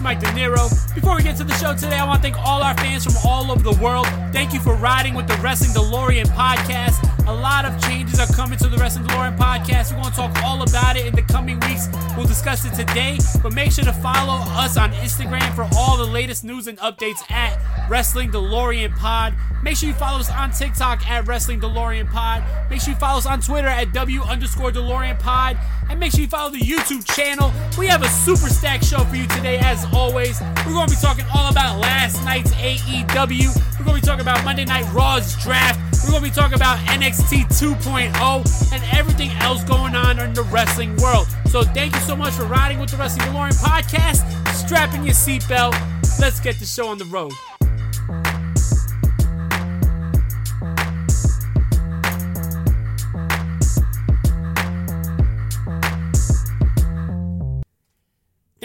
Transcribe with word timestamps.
Mike 0.00 0.20
De 0.20 0.26
Niro. 0.28 0.68
Before 0.94 1.16
we 1.16 1.22
get 1.22 1.36
to 1.36 1.44
the 1.44 1.54
show 1.54 1.74
today, 1.74 1.98
I 1.98 2.04
want 2.06 2.22
to 2.22 2.30
thank 2.30 2.38
all 2.38 2.62
our 2.62 2.74
fans 2.74 3.04
from 3.04 3.14
all 3.24 3.50
over 3.50 3.62
the 3.62 3.78
world. 3.82 4.06
Thank 4.32 4.52
you 4.52 4.60
for 4.60 4.74
riding 4.74 5.14
with 5.14 5.26
the 5.28 5.34
Wrestling 5.36 5.70
DeLorean 5.70 6.26
podcast. 6.26 7.09
A 7.30 7.40
lot 7.40 7.64
of 7.64 7.80
changes 7.80 8.18
are 8.18 8.26
coming 8.26 8.58
to 8.58 8.66
the 8.66 8.76
Wrestling 8.76 9.06
DeLorean 9.06 9.38
podcast. 9.38 9.92
We're 9.92 10.02
going 10.02 10.10
to 10.10 10.16
talk 10.16 10.42
all 10.42 10.62
about 10.62 10.96
it 10.96 11.06
in 11.06 11.14
the 11.14 11.22
coming 11.22 11.60
weeks. 11.60 11.88
We'll 12.16 12.26
discuss 12.26 12.64
it 12.64 12.74
today, 12.74 13.18
but 13.40 13.54
make 13.54 13.70
sure 13.70 13.84
to 13.84 13.92
follow 13.92 14.42
us 14.58 14.76
on 14.76 14.90
Instagram 14.94 15.54
for 15.54 15.68
all 15.76 15.96
the 15.96 16.04
latest 16.04 16.42
news 16.42 16.66
and 16.66 16.76
updates 16.78 17.30
at 17.30 17.56
Wrestling 17.88 18.32
DeLorean 18.32 18.96
Pod. 18.96 19.34
Make 19.62 19.76
sure 19.76 19.88
you 19.88 19.94
follow 19.94 20.18
us 20.18 20.28
on 20.28 20.50
TikTok 20.50 21.08
at 21.08 21.28
Wrestling 21.28 21.60
DeLorean 21.60 22.10
Pod. 22.10 22.42
Make 22.68 22.80
sure 22.80 22.94
you 22.94 22.98
follow 22.98 23.18
us 23.18 23.26
on 23.26 23.40
Twitter 23.40 23.68
at 23.68 23.92
W 23.92 24.22
underscore 24.22 24.72
DeLorean 24.72 25.16
Pod. 25.20 25.56
And 25.88 26.00
make 26.00 26.10
sure 26.10 26.22
you 26.22 26.28
follow 26.28 26.50
the 26.50 26.58
YouTube 26.58 27.04
channel. 27.14 27.52
We 27.78 27.86
have 27.86 28.02
a 28.02 28.08
super 28.08 28.48
stack 28.48 28.82
show 28.82 29.04
for 29.04 29.14
you 29.14 29.28
today, 29.28 29.58
as 29.58 29.86
always. 29.94 30.40
We're 30.66 30.72
going 30.72 30.88
to 30.88 30.96
be 30.96 31.00
talking 31.00 31.26
all 31.32 31.48
about 31.48 31.78
last 31.78 32.24
night's 32.24 32.50
AEW. 32.54 33.69
We're 33.80 33.86
going 33.86 33.96
to 33.96 34.02
be 34.02 34.06
talking 34.06 34.20
about 34.20 34.44
Monday 34.44 34.66
Night 34.66 34.84
Raw's 34.92 35.34
draft. 35.42 36.04
We're 36.04 36.10
going 36.10 36.24
to 36.24 36.28
be 36.28 36.34
talking 36.34 36.54
about 36.54 36.76
NXT 36.80 37.44
2.0 37.46 38.72
and 38.72 38.84
everything 38.94 39.30
else 39.38 39.64
going 39.64 39.94
on 39.94 40.18
in 40.18 40.34
the 40.34 40.42
wrestling 40.42 40.94
world. 40.96 41.28
So 41.46 41.62
thank 41.62 41.94
you 41.94 42.00
so 42.02 42.14
much 42.14 42.34
for 42.34 42.44
riding 42.44 42.78
with 42.78 42.90
the 42.90 42.98
Wrestling 42.98 43.28
DeLorean 43.28 43.58
podcast. 43.58 44.20
Strap 44.52 44.92
in 44.92 45.02
your 45.04 45.14
seatbelt. 45.14 45.72
Let's 46.20 46.40
get 46.40 46.58
the 46.58 46.66
show 46.66 46.88
on 46.88 46.98
the 46.98 47.06
road. 47.06 47.32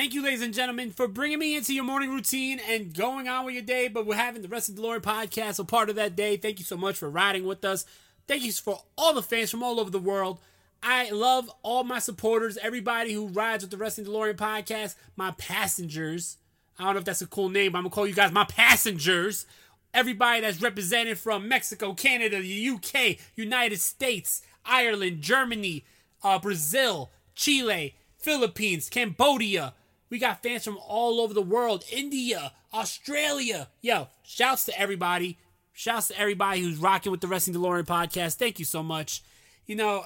Thank 0.06 0.14
you, 0.14 0.22
ladies 0.22 0.44
and 0.44 0.54
gentlemen, 0.54 0.92
for 0.92 1.08
bringing 1.08 1.40
me 1.40 1.56
into 1.56 1.74
your 1.74 1.84
morning 1.84 2.12
routine 2.12 2.62
and 2.70 2.94
going 2.94 3.28
on 3.28 3.44
with 3.44 3.56
your 3.56 3.64
day. 3.64 3.88
But 3.88 4.06
we're 4.06 4.14
having 4.14 4.44
the 4.44 4.48
Wrestling 4.48 4.78
DeLorean 4.78 5.02
podcast, 5.02 5.58
a 5.58 5.64
part 5.64 5.90
of 5.90 5.96
that 5.96 6.16
day. 6.16 6.38
Thank 6.38 6.60
you 6.60 6.64
so 6.64 6.78
much 6.78 6.96
for 6.96 7.10
riding 7.10 7.44
with 7.44 7.66
us. 7.66 7.88
Thank 8.28 8.44
you 8.44 8.52
for 8.52 8.84
all 9.00 9.16
the 9.16 9.24
fans 9.24 9.50
from 9.50 9.64
all 9.64 9.80
over 9.80 9.90
the 9.90 9.98
world. 9.98 10.40
I 10.84 11.10
love 11.10 11.50
all 11.64 11.84
my 11.84 11.98
supporters, 11.98 12.60
everybody 12.62 13.14
who 13.14 13.30
rides 13.30 13.64
with 13.64 13.72
the 13.72 13.78
Wrestling 13.78 14.06
DeLorean 14.06 14.36
podcast, 14.36 14.94
my 15.16 15.32
passengers. 15.40 16.38
I 16.78 16.84
don't 16.84 16.94
know 16.94 17.00
if 17.00 17.06
that's 17.06 17.24
a 17.24 17.26
cool 17.26 17.50
name, 17.50 17.72
but 17.72 17.80
I'm 17.80 17.86
gonna 17.86 17.96
call 17.96 18.06
you 18.06 18.14
guys 18.14 18.32
my 18.32 18.46
passengers. 18.46 19.48
Everybody 19.92 20.42
that's 20.42 20.62
represented 20.62 21.18
from 21.18 21.48
Mexico, 21.48 21.96
Canada, 21.96 22.40
the 22.40 22.70
UK, 22.70 23.18
United 23.34 23.80
States, 23.80 24.44
Ireland, 24.68 25.24
Germany, 25.24 25.84
uh, 26.24 26.38
Brazil, 26.38 27.10
Chile, 27.34 27.96
Philippines, 28.20 28.88
Cambodia. 28.88 29.74
We 30.10 30.20
got 30.20 30.44
fans 30.44 30.64
from 30.64 30.78
all 30.78 31.20
over 31.22 31.34
the 31.34 31.42
world, 31.42 31.84
India, 31.92 32.52
Australia. 32.74 33.70
Yo, 33.82 34.08
shouts 34.24 34.66
to 34.66 34.80
everybody. 34.80 35.38
Shouts 35.74 36.10
to 36.10 36.20
everybody 36.20 36.62
who's 36.62 36.78
rocking 36.78 37.12
with 37.12 37.22
the 37.22 37.28
Wrestling 37.28 37.56
DeLorean 37.56 37.86
podcast. 37.86 38.36
Thank 38.36 38.60
you 38.60 38.66
so 38.66 38.82
much. 38.82 39.24
You 39.66 39.76
know, 39.76 40.06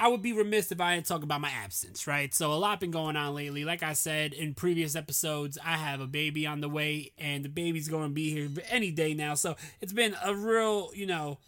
I 0.00 0.08
would 0.08 0.22
be 0.22 0.32
remiss 0.32 0.72
if 0.72 0.80
I 0.80 0.94
didn't 0.94 1.06
talk 1.06 1.22
about 1.22 1.42
my 1.42 1.50
absence, 1.50 2.06
right? 2.06 2.32
So 2.32 2.52
a 2.52 2.54
lot 2.54 2.80
been 2.80 2.90
going 2.90 3.16
on 3.16 3.34
lately. 3.34 3.66
Like 3.66 3.82
I 3.82 3.92
said 3.92 4.32
in 4.32 4.54
previous 4.54 4.96
episodes, 4.96 5.58
I 5.62 5.76
have 5.76 6.00
a 6.00 6.06
baby 6.06 6.46
on 6.46 6.62
the 6.62 6.70
way, 6.70 7.12
and 7.18 7.44
the 7.44 7.50
baby's 7.50 7.88
going 7.88 8.08
to 8.08 8.14
be 8.14 8.30
here 8.30 8.48
any 8.70 8.90
day 8.90 9.12
now. 9.12 9.34
So 9.34 9.56
it's 9.82 9.92
been 9.92 10.16
a 10.24 10.34
real, 10.34 10.90
you 10.94 11.04
know, 11.04 11.38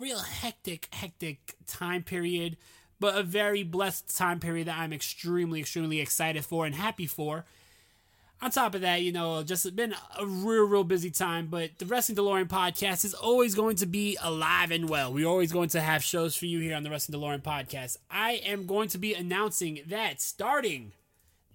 real 0.00 0.20
hectic, 0.20 0.88
hectic 0.90 1.54
time 1.66 2.02
period, 2.02 2.56
but 3.02 3.16
a 3.16 3.22
very 3.24 3.64
blessed 3.64 4.16
time 4.16 4.38
period 4.38 4.68
that 4.68 4.78
I'm 4.78 4.92
extremely, 4.92 5.58
extremely 5.58 5.98
excited 5.98 6.44
for 6.44 6.64
and 6.64 6.74
happy 6.76 7.08
for. 7.08 7.44
On 8.40 8.48
top 8.48 8.76
of 8.76 8.82
that, 8.82 9.02
you 9.02 9.10
know, 9.10 9.42
just 9.42 9.74
been 9.74 9.92
a 10.16 10.24
real, 10.24 10.62
real 10.62 10.84
busy 10.84 11.10
time, 11.10 11.48
but 11.48 11.70
the 11.78 11.84
Wrestling 11.84 12.16
DeLorean 12.16 12.46
podcast 12.46 13.04
is 13.04 13.12
always 13.12 13.56
going 13.56 13.74
to 13.76 13.86
be 13.86 14.16
alive 14.22 14.70
and 14.70 14.88
well. 14.88 15.12
We're 15.12 15.26
always 15.26 15.50
going 15.50 15.68
to 15.70 15.80
have 15.80 16.04
shows 16.04 16.36
for 16.36 16.46
you 16.46 16.60
here 16.60 16.76
on 16.76 16.84
the 16.84 16.90
Wrestling 16.90 17.20
DeLorean 17.20 17.42
podcast. 17.42 17.96
I 18.08 18.34
am 18.44 18.66
going 18.66 18.88
to 18.90 18.98
be 18.98 19.14
announcing 19.14 19.80
that 19.88 20.20
starting 20.20 20.92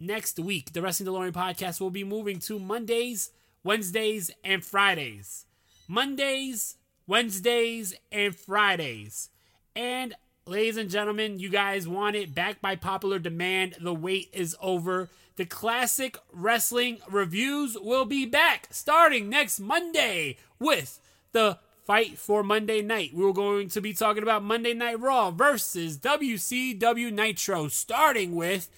next 0.02 0.40
week, 0.40 0.74
the 0.74 0.81
Wrestling 0.81 1.07
DeLorean 1.07 1.31
podcast 1.31 1.80
will 1.80 1.91
be 1.91 2.03
moving 2.03 2.40
to 2.40 2.59
Mondays, 2.59 3.31
Wednesdays, 3.63 4.31
and 4.44 4.66
Fridays. 4.66 5.46
Mondays, 5.88 6.75
Wednesdays, 7.07 7.96
and 8.12 8.36
Fridays. 8.36 9.30
And 9.78 10.13
ladies 10.47 10.78
and 10.78 10.90
gentlemen, 10.90 11.40
you 11.40 11.50
guys 11.50 11.88
want 11.88 12.16
it 12.16 12.34
back 12.34 12.62
by 12.62 12.75
popular 12.75 13.19
demand. 13.19 13.75
The 13.80 13.94
wait 13.94 14.30
is 14.34 14.56
over. 14.62 15.09
The 15.35 15.46
classic 15.46 16.18
wrestling 16.31 17.00
reviews 17.09 17.78
will 17.80 18.06
be 18.06 18.25
back 18.25 18.68
starting 18.72 19.30
next 19.30 19.59
Monday 19.59 20.38
with 20.59 21.00
the 21.31 21.59
fight 21.86 22.18
for 22.18 22.44
Monday 22.44 22.81
night. 22.81 23.12
We're 23.13 23.34
going 23.34 23.69
to 23.69 23.81
be 23.81 23.94
talking 23.94 24.24
about 24.24 24.44
Monday 24.44 24.74
Night 24.74 25.00
Raw 25.00 25.31
versus 25.31 25.97
WCW 25.97 27.12
Nitro, 27.12 27.68
starting 27.68 28.36
with 28.36 28.69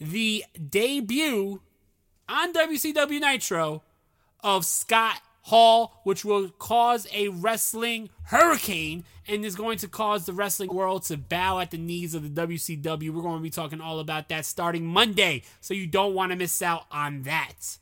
the 0.00 0.44
debut 0.68 1.60
on 2.28 2.52
WCW 2.52 3.20
Nitro 3.20 3.82
of 4.42 4.64
Scott 4.64 5.20
Hall, 5.50 6.00
which 6.04 6.24
will 6.24 6.48
cause 6.48 7.08
a 7.12 7.28
wrestling 7.28 8.08
hurricane 8.24 9.02
and 9.26 9.44
is 9.44 9.56
going 9.56 9.78
to 9.78 9.88
cause 9.88 10.24
the 10.24 10.32
wrestling 10.32 10.72
world 10.72 11.02
to 11.04 11.16
bow 11.16 11.58
at 11.58 11.72
the 11.72 11.76
knees 11.76 12.14
of 12.14 12.22
the 12.22 12.46
WCW. 12.46 13.10
We're 13.10 13.20
going 13.20 13.38
to 13.38 13.42
be 13.42 13.50
talking 13.50 13.80
all 13.80 13.98
about 13.98 14.28
that 14.28 14.46
starting 14.46 14.86
Monday, 14.86 15.42
so 15.60 15.74
you 15.74 15.88
don't 15.88 16.14
want 16.14 16.30
to 16.30 16.36
miss 16.36 16.62
out 16.62 16.84
on 16.92 17.22
that. 17.22 17.78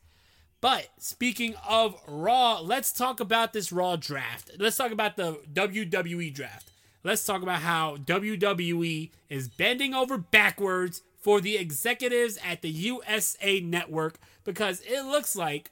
But 0.63 0.89
speaking 0.99 1.55
of 1.69 2.01
Raw, 2.09 2.61
let's 2.61 2.91
talk 2.91 3.21
about 3.21 3.53
this 3.53 3.71
Raw 3.71 3.97
draft. 3.97 4.53
Let's 4.59 4.79
talk 4.79 4.91
about 4.91 5.17
the 5.19 5.39
WWE 5.53 6.33
draft. 6.33 6.73
Let's 7.05 7.25
talk 7.25 7.43
about 7.43 7.61
how 7.61 7.99
WWE 7.99 9.11
is 9.29 9.49
bending 9.49 9.95
over 9.95 10.17
backwards 10.17 11.03
for 11.21 11.43
the 11.43 11.59
executives 11.59 12.39
at 12.43 12.63
the 12.63 12.71
USA 12.71 13.61
Network 13.61 14.19
because 14.45 14.81
it 14.87 15.03
looks 15.05 15.37
like 15.37 15.71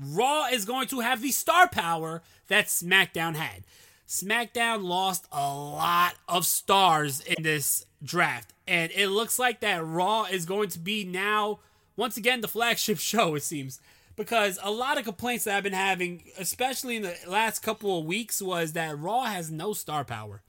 Raw 0.00 0.46
is 0.46 0.64
going 0.64 0.88
to 0.88 1.00
have 1.00 1.22
the 1.22 1.30
star 1.30 1.68
power 1.68 2.22
that 2.48 2.66
SmackDown 2.66 3.34
had. 3.34 3.64
SmackDown 4.06 4.82
lost 4.84 5.26
a 5.30 5.54
lot 5.54 6.14
of 6.28 6.46
stars 6.46 7.20
in 7.20 7.42
this 7.42 7.84
draft, 8.02 8.54
and 8.66 8.90
it 8.92 9.08
looks 9.08 9.38
like 9.38 9.60
that 9.60 9.84
Raw 9.84 10.24
is 10.24 10.46
going 10.46 10.70
to 10.70 10.78
be 10.78 11.04
now, 11.04 11.58
once 11.96 12.16
again, 12.16 12.40
the 12.40 12.48
flagship 12.48 12.98
show, 13.00 13.34
it 13.34 13.42
seems. 13.42 13.80
because 14.16 14.58
a 14.62 14.70
lot 14.70 14.98
of 14.98 15.04
complaints 15.04 15.44
that 15.44 15.56
I've 15.56 15.62
been 15.62 15.72
having, 15.72 16.24
especially 16.38 16.96
in 16.96 17.02
the 17.02 17.16
last 17.26 17.60
couple 17.60 17.98
of 17.98 18.06
weeks, 18.06 18.40
was 18.42 18.72
that 18.72 18.98
Raw 18.98 19.24
has 19.24 19.50
no 19.50 19.72
star 19.72 20.04
power 20.04 20.42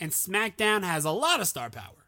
and 0.00 0.10
SmackDown 0.10 0.82
has 0.82 1.04
a 1.04 1.10
lot 1.10 1.40
of 1.40 1.46
star 1.46 1.70
power. 1.70 2.06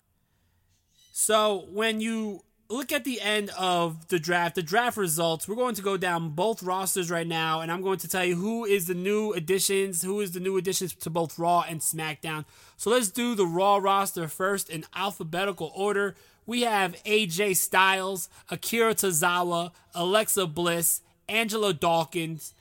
So 1.13 1.67
when 1.71 2.01
you 2.01 2.43
look 2.69 2.93
at 2.93 3.05
the 3.05 3.21
end 3.21 3.51
of 3.59 4.09
the 4.09 4.19
draft, 4.19 4.55
the 4.55 4.63
draft 4.63 4.97
results, 4.97 5.47
we're 5.47 5.55
going 5.55 5.75
to 5.77 5.83
go 5.83 5.97
down 5.97 6.31
both 6.31 6.63
rosters 6.63 7.11
right 7.11 7.27
now, 7.27 7.61
and 7.61 7.71
I'm 7.71 7.83
going 7.83 7.99
to 7.99 8.09
tell 8.09 8.25
you 8.25 8.37
who 8.37 8.65
is 8.65 8.87
the 8.87 8.95
new 8.95 9.33
additions, 9.33 10.03
who 10.03 10.21
is 10.21 10.33
the 10.33 10.41
new 10.41 10.57
additions 10.57 10.95
to 10.95 11.11
both 11.11 11.39
Raw 11.39 11.65
and 11.69 11.81
SmackDown. 11.81 12.45
So 12.77 12.91
let's 12.91 13.09
do 13.09 13.35
the 13.35 13.47
Raw 13.47 13.77
roster 13.77 14.29
first 14.29 14.69
in 14.69 14.85
alphabetical 14.95 15.73
order. 15.75 16.17
We 16.45 16.63
have 16.63 17.03
AJ 17.05 17.57
Styles, 17.57 18.29
Akira 18.51 18.95
Tozawa, 18.95 19.73
Alexa 19.95 20.47
Bliss, 20.47 21.03
Angelo 21.29 21.73
Dawkins, 21.73 22.55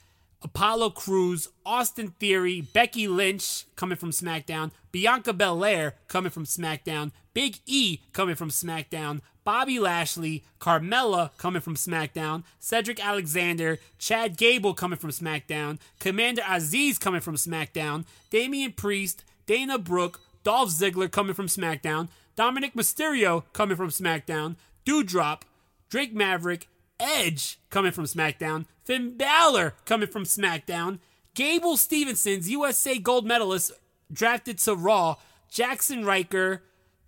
Apollo 0.46 0.92
Crews, 0.92 1.50
Austin 1.66 2.14
Theory, 2.20 2.62
Becky 2.62 3.08
Lynch 3.08 3.66
coming 3.76 3.98
from 3.98 4.12
SmackDown, 4.12 4.70
Bianca 4.92 5.34
Belair 5.34 5.96
coming 6.08 6.30
from 6.30 6.46
SmackDown, 6.46 7.12
Big 7.34 7.58
E 7.66 8.02
coming 8.14 8.36
from 8.36 8.52
SmackDown, 8.52 9.22
Bobby 9.44 9.80
Lashley, 9.80 10.44
Carmella 10.60 11.32
coming 11.40 11.64
from 11.64 11.74
SmackDown, 11.74 12.44
Cedric 12.60 13.04
Alexander, 13.04 13.80
Chad 13.98 14.38
Gable 14.38 14.76
coming 14.76 15.00
from 15.00 15.10
SmackDown, 15.10 15.80
Commander 16.00 16.44
Azeez 16.44 17.00
coming 17.00 17.22
from 17.22 17.38
SmackDown, 17.38 18.06
Damian 18.30 18.74
Priest, 18.74 19.26
Dana 19.48 19.80
Brooke, 19.80 20.22
Dolph 20.44 20.70
Ziggler 20.70 21.10
coming 21.10 21.34
from 21.34 21.48
SmackDown, 21.48 22.08
Dominik 22.38 22.76
Mysterio 22.76 23.46
coming 23.52 23.78
from 23.78 23.90
SmackDown, 23.90 24.58
Doudrop, 24.86 25.42
Drake 25.90 26.14
Maverick, 26.14 26.68
Edge 27.00 27.60
coming 27.72 27.92
from 27.92 28.06
SmackDown, 28.06 28.66
Finn 28.86 29.18
Balor 29.18 29.74
coming 29.86 30.08
from 30.08 30.24
SmackDown, 30.24 31.00
Gable 31.34 31.76
Steveson's 31.76 32.50
USA 32.50 32.98
gold 33.00 33.26
medalist 33.26 33.72
drafted 34.14 34.60
to 34.60 34.76
Raw, 34.76 35.16
Jaxson 35.52 36.06
Ryker, 36.06 36.62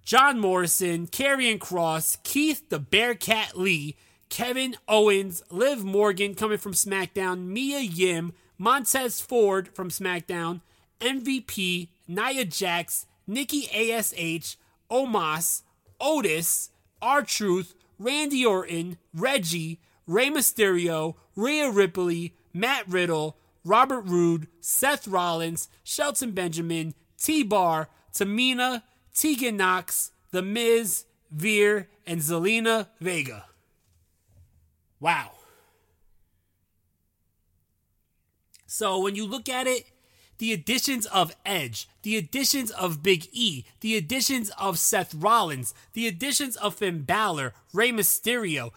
John 0.03 0.39
Morrison, 0.39 1.07
Karrion 1.07 1.59
Kross, 1.59 2.18
Keith 2.24 2.69
the 2.69 2.79
Bearcat 2.79 3.57
Lee, 3.57 3.95
Kevin 4.29 4.75
Owens, 4.88 5.44
Liv 5.51 5.83
Morgan 5.83 6.33
coming 6.33 6.57
from 6.57 6.74
SmackDown, 6.74 7.45
Mia 7.45 7.79
Yim, 7.79 8.33
Montez 8.57 9.21
Ford 9.21 9.69
from 9.69 9.89
SmackDown, 9.89 10.62
MVP, 11.00 11.89
Nia 12.07 12.45
Jax, 12.45 13.06
Nikki 13.27 13.69
ASH, 13.71 14.57
Omos, 14.89 15.62
Otis, 16.01 16.71
R 17.01 17.21
Truth, 17.21 17.75
Randy 18.00 18.45
Orton, 18.45 18.97
Reggie, 19.13 19.79
Rey 20.07 20.30
Mysterio, 20.30 21.15
Rhea 21.36 21.69
Ripley, 21.69 22.33
Matt 22.54 22.88
Riddle, 22.88 23.38
Robert 23.63 24.01
Roode, 24.01 24.48
Seth 24.62 25.07
Rollins, 25.07 25.68
Shelton 25.83 26.31
Benjamin, 26.31 26.94
T 27.21 27.44
Bar, 27.44 27.89
Tamina, 28.13 28.83
Tegan 29.13 29.57
Nox, 29.57 30.12
The 30.31 30.42
Miz, 30.42 31.06
Veer, 31.30 31.89
and 32.06 32.21
Zelina 32.21 32.88
Vega. 33.01 33.45
Wow. 35.00 35.31
So 38.65 39.00
when 39.00 39.15
you 39.15 39.25
look 39.25 39.50
at 39.50 39.68
it, 39.68 39.86
the 40.38 40.53
additions 40.53 41.06
of 41.07 41.36
Edge, 41.45 41.89
the 42.03 42.15
additions 42.15 42.69
of 42.71 43.01
Big 43.01 43.27
E, 43.31 43.65
the 43.81 43.98
additions 43.98 44.51
of 44.51 44.77
Seth 44.77 45.13
Rollins, 45.15 45.74
the 45.94 46.07
additions 46.07 46.56
of 46.57 46.75
Finn 46.75 47.01
Balor, 47.01 47.53
Rey 47.74 47.92
Mysterio, 47.92 48.71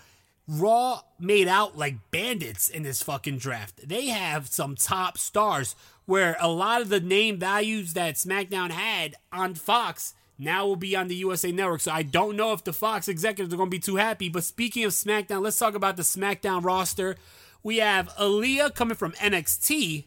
Raw 0.52 1.02
made 1.20 1.46
out 1.46 1.78
like 1.78 2.10
bandits 2.10 2.68
in 2.68 2.82
this 2.82 3.04
fucking 3.04 3.38
draft. 3.38 3.88
They 3.88 4.06
have 4.06 4.48
some 4.48 4.74
top 4.74 5.16
stars 5.16 5.76
where 6.06 6.36
a 6.40 6.48
lot 6.48 6.82
of 6.82 6.88
the 6.88 6.98
name 6.98 7.38
values 7.38 7.92
that 7.92 8.16
SmackDown 8.16 8.70
had 8.70 9.14
on 9.32 9.54
Fox 9.54 10.12
now 10.40 10.66
will 10.66 10.74
be 10.74 10.96
on 10.96 11.06
the 11.06 11.14
USA 11.14 11.52
Network. 11.52 11.82
So 11.82 11.92
I 11.92 12.02
don't 12.02 12.36
know 12.36 12.52
if 12.52 12.64
the 12.64 12.72
Fox 12.72 13.06
executives 13.06 13.54
are 13.54 13.56
going 13.56 13.70
to 13.70 13.76
be 13.76 13.78
too 13.78 13.94
happy. 13.94 14.28
But 14.28 14.42
speaking 14.42 14.82
of 14.82 14.90
SmackDown, 14.90 15.42
let's 15.42 15.58
talk 15.58 15.76
about 15.76 15.96
the 15.96 16.02
SmackDown 16.02 16.64
roster. 16.64 17.14
We 17.62 17.76
have 17.76 18.08
Aaliyah 18.16 18.74
coming 18.74 18.96
from 18.96 19.12
NXT, 19.12 20.06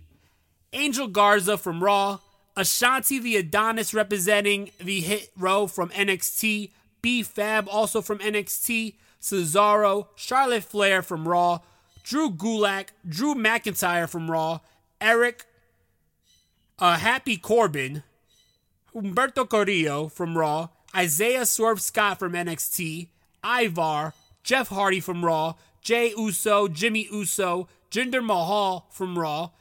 Angel 0.73 1.07
Garza 1.07 1.57
from 1.57 1.81
Raw, 1.81 2.19
Ashante 2.57 3.21
the 3.21 3.37
Adonis 3.37 3.93
representing 3.93 4.71
the 4.77 4.99
Hit 4.99 5.31
Row 5.37 5.67
from 5.67 5.87
NXT, 5.91 6.71
B 7.01 7.23
Fab 7.23 7.69
also 7.69 8.01
from 8.01 8.19
NXT, 8.19 8.95
Cesaro, 9.23 10.07
Charlotte 10.15 10.65
Flair 10.65 11.01
from 11.01 11.25
Raw, 11.25 11.59
Drew 12.03 12.29
Gulak, 12.29 12.89
Drew 13.07 13.33
McIntyre 13.33 14.09
from 14.09 14.29
Raw, 14.29 14.59
Eric, 14.99 15.45
uh, 16.77 16.97
Happy 16.97 17.37
Corbin, 17.37 18.03
Humberto 18.93 19.49
Carrillo 19.49 20.09
from 20.09 20.37
Raw, 20.37 20.67
Isaiah 20.93 21.45
Swerve 21.45 21.81
Scott 21.81 22.19
from 22.19 22.33
NXT, 22.33 23.07
Ivar, 23.45 24.13
Jeff 24.43 24.67
Hardy 24.67 24.99
from 24.99 25.23
Raw, 25.23 25.53
Jey 25.81 26.13
Uso, 26.17 26.67
Jimmy 26.67 27.07
Uso, 27.09 27.69
Jinder 27.89 28.23
Mahal 28.23 28.87
from 28.91 29.17
Raw, 29.17 29.51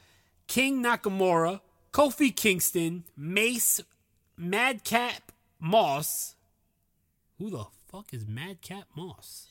King 0.47 0.83
Nakamura, 0.83 1.61
Kofi 1.93 2.35
Kingston, 2.35 3.05
Mace, 3.15 3.79
Madcap 4.35 5.31
Moss. 5.57 6.35
Who 7.39 7.49
the 7.49 7.65
fuck 7.89 8.13
is 8.13 8.27
Madcap 8.27 8.87
Moss? 8.95 9.47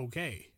Okay. 0.00 0.48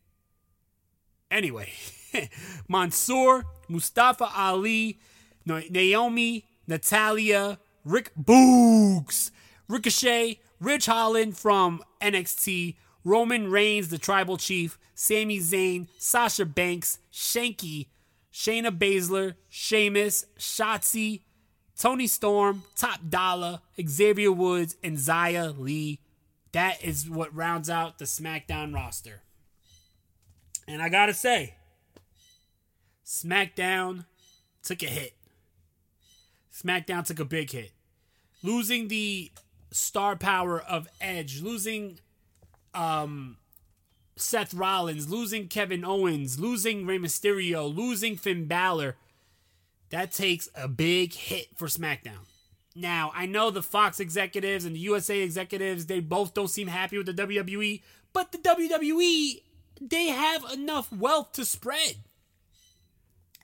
Anyway, 1.29 1.73
Mansoor, 2.69 3.45
Mustafa 3.69 4.31
Ali, 4.37 5.01
Naomi, 5.45 6.45
Natalya, 6.69 7.59
Rick 7.85 8.13
Boogs, 8.17 9.33
Ricochet, 9.67 10.39
Ridge 10.61 10.87
Holland 10.87 11.37
from 11.37 11.83
NXT, 12.01 12.77
Roman 13.03 13.51
Reigns, 13.51 13.89
the 13.89 13.99
Tribal 13.99 14.37
Chief, 14.37 14.79
Sami 14.95 15.41
Zayn, 15.41 15.89
Sasha 15.99 16.45
Banks, 16.45 17.01
Shanky, 17.13 17.89
Shayna 18.33 18.71
Baszler, 18.71 19.35
Sheamus, 19.49 20.27
Shotzi, 20.39 21.23
Toni 21.77 22.07
Storm, 22.07 22.63
Top 22.77 23.01
Dollar, 23.09 23.61
Xavier 23.85 24.31
Woods, 24.31 24.77
and 24.85 24.99
Xia 24.99 25.59
Li. 25.59 25.99
That 26.53 26.85
is 26.85 27.11
what 27.11 27.35
rounds 27.35 27.69
out 27.69 27.99
the 27.99 28.05
SmackDown 28.05 28.73
roster. 28.73 29.23
And 30.67 30.81
I 30.83 30.89
gotta 30.89 31.15
say, 31.15 31.55
SmackDown 33.05 34.07
took 34.63 34.83
a 34.83 34.87
hit. 34.87 35.15
SmackDown 36.53 37.05
took 37.05 37.19
a 37.19 37.25
big 37.25 37.51
hit. 37.51 37.73
Losing 38.43 38.89
the 38.89 39.31
star 39.71 40.17
power 40.17 40.61
of 40.61 40.89
Edge, 41.01 41.41
losing 41.41 41.99
um, 42.75 43.37
Seth 44.17 44.55
Rollins, 44.55 45.11
losing 45.11 45.49
Kevin 45.49 45.85
Owens, 45.85 46.39
losing 46.39 46.87
Rey 46.87 46.99
Mysterio, 46.99 47.75
losing 47.75 48.17
Finn 48.17 48.47
Balor. 48.47 48.97
That 49.91 50.13
takes 50.13 50.49
a 50.55 50.69
big 50.69 51.13
hit 51.13 51.49
for 51.57 51.69
SmackDown. 51.69 52.27
Now, 52.75 53.13
I 53.15 53.27
know 53.27 53.51
the 53.51 53.63
Fox 53.63 54.01
executives 54.01 54.65
and 54.65 54.75
the 54.75 54.81
USA 54.81 55.21
executives, 55.21 55.87
they 55.87 56.01
both 56.01 56.33
don't 56.33 56.49
seem 56.49 56.69
happy 56.69 56.97
with 56.97 57.07
the 57.07 57.13
WWE, 57.13 57.83
but 58.15 58.33
the 58.33 58.39
WWE, 58.39 59.43
they 59.91 60.07
have 60.07 60.45
enough 60.53 60.93
wealth 60.93 61.33
to 61.33 61.45
spread. 61.45 61.97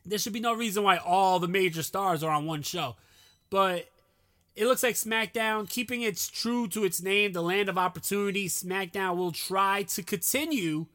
There 0.05 0.19
should 0.19 0.33
be 0.33 0.41
no 0.41 0.55
reason 0.55 0.83
why 0.83 0.97
all 0.97 1.39
the 1.39 1.49
major 1.49 1.83
stars 1.83 2.23
are 2.23 2.31
on 2.31 2.47
one 2.47 2.63
show. 2.63 2.97
But 3.51 3.89
it 4.57 4.67
looks 4.67 4.83
like 4.83 4.95
SmackDown, 4.95 5.69
keeping 5.69 6.03
its 6.03 6.29
true 6.29 6.69
to 6.69 6.85
its 6.85 7.03
name, 7.03 7.33
the 7.33 7.43
land 7.43 7.69
of 7.69 7.79
opportunity, 7.79 8.49
SmackDown 8.49 9.17
will 9.17 9.33
try 9.33 9.85
to 9.85 10.03
continue 10.03 10.87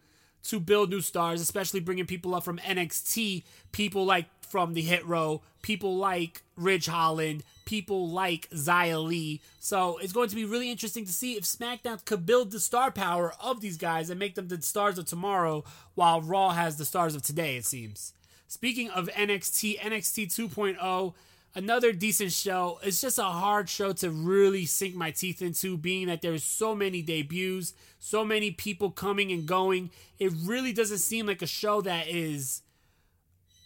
to 0.43 0.59
build 0.59 0.89
new 0.89 1.01
stars, 1.01 1.41
especially 1.41 1.79
bringing 1.79 2.05
people 2.05 2.35
up 2.35 2.43
from 2.43 2.57
NXT, 2.59 3.43
people 3.71 4.05
like 4.05 4.25
from 4.41 4.73
the 4.73 4.81
Hit 4.81 5.05
Row, 5.05 5.41
people 5.61 5.97
like 5.97 6.42
Ridge 6.55 6.87
Holland, 6.87 7.43
people 7.65 8.09
like 8.09 8.49
Xia 8.49 9.03
Li. 9.03 9.41
So 9.59 9.97
it's 9.97 10.13
going 10.13 10.29
to 10.29 10.35
be 10.35 10.45
really 10.45 10.69
interesting 10.71 11.05
to 11.05 11.13
see 11.13 11.33
if 11.33 11.43
SmackDown 11.43 12.03
could 12.05 12.25
build 12.25 12.51
the 12.51 12.59
star 12.59 12.91
power 12.91 13.33
of 13.41 13.61
these 13.61 13.77
guys 13.77 14.09
and 14.09 14.19
make 14.19 14.35
them 14.35 14.47
the 14.47 14.61
stars 14.61 14.97
of 14.97 15.05
tomorrow, 15.05 15.63
while 15.95 16.21
Raw 16.21 16.49
has 16.49 16.77
the 16.77 16.85
stars 16.85 17.15
of 17.15 17.21
today, 17.21 17.57
it 17.57 17.65
seems. 17.65 18.13
Speaking 18.47 18.89
of 18.89 19.07
NXT, 19.09 19.79
NXT 19.79 20.27
2.0, 20.27 21.13
another 21.55 21.91
decent 21.91 22.31
show. 22.31 22.79
It's 22.83 23.01
just 23.01 23.19
a 23.19 23.23
hard 23.23 23.69
show 23.69 23.93
to 23.93 24.09
really 24.09 24.65
sink 24.65 24.95
my 24.95 25.11
teeth 25.11 25.41
into, 25.41 25.77
being 25.77 26.07
that 26.07 26.21
there's 26.21 26.43
so 26.43 26.75
many 26.75 27.01
debuts, 27.01 27.73
so 27.99 28.25
many 28.25 28.51
people 28.51 28.89
coming 28.89 29.31
and 29.31 29.45
going. 29.45 29.91
It 30.19 30.33
really 30.43 30.73
doesn't 30.73 30.97
seem 30.97 31.27
like 31.27 31.41
a 31.41 31.47
show 31.47 31.81
that 31.81 32.07
is 32.07 32.62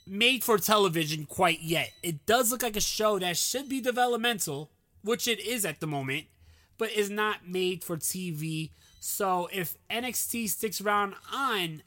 made 0.08 0.44
for 0.44 0.58
television 0.58 1.26
quite 1.26 1.62
yet. 1.62 1.92
It 2.04 2.26
does 2.26 2.52
look 2.52 2.64
like 2.64 2.76
a 2.76 2.82
show 2.82 3.20
that 3.20 3.38
should 3.38 3.70
be 3.70 3.82
developmental, 3.82 4.72
which 5.04 5.28
it 5.28 5.40
is 5.40 5.66
at 5.66 5.80
the 5.80 5.88
moment, 5.88 6.26
but 6.78 6.92
is 6.92 7.10
not 7.10 7.48
made 7.48 7.84
for 7.84 7.98
TV 7.98 8.72
So 9.00 9.48
if 9.54 9.78
NXT 9.90 10.50
sticks 10.50 10.82
around 10.82 11.16
on 11.34 11.84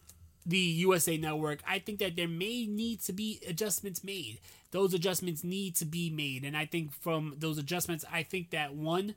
the 0.47 0.59
USA 0.59 1.17
Network, 1.17 1.61
I 1.69 1.79
think 1.79 1.99
that 1.99 2.17
there 2.17 2.29
may 2.29 2.67
need 2.67 3.01
to 3.03 3.13
be 3.13 3.41
adjustments 3.47 4.03
made. 4.03 4.39
Those 4.71 4.95
adjustments 4.95 5.45
need 5.45 5.77
to 5.77 5.85
be 5.85 6.11
made. 6.11 6.45
And 6.45 6.57
I 6.57 6.65
think 6.65 6.93
from 6.93 7.35
those 7.39 7.59
adjustments, 7.59 8.05
I 8.11 8.23
think 8.23 8.51
that 8.51 8.75
one, 8.75 9.15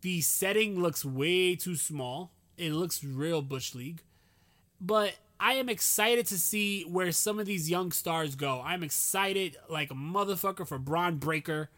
the 0.00 0.20
setting 0.22 0.80
looks 0.80 1.04
way 1.04 1.54
too 1.54 1.76
small. 1.76 2.30
It 2.56 2.72
looks 2.72 3.04
real 3.04 3.42
Bush 3.42 3.74
League. 3.74 4.02
But 4.80 5.14
I 5.38 5.54
am 5.54 5.68
excited 5.68 6.26
to 6.26 6.38
see 6.38 6.82
where 6.84 7.12
some 7.12 7.38
of 7.38 7.46
these 7.46 7.70
young 7.70 7.92
stars 7.92 8.34
go. 8.34 8.62
I'm 8.64 8.82
excited 8.82 9.56
like 9.68 9.90
a 9.90 9.94
motherfucker 9.94 10.66
for 10.66 10.78
Bron 10.78 11.16
Breakker. 11.16 11.68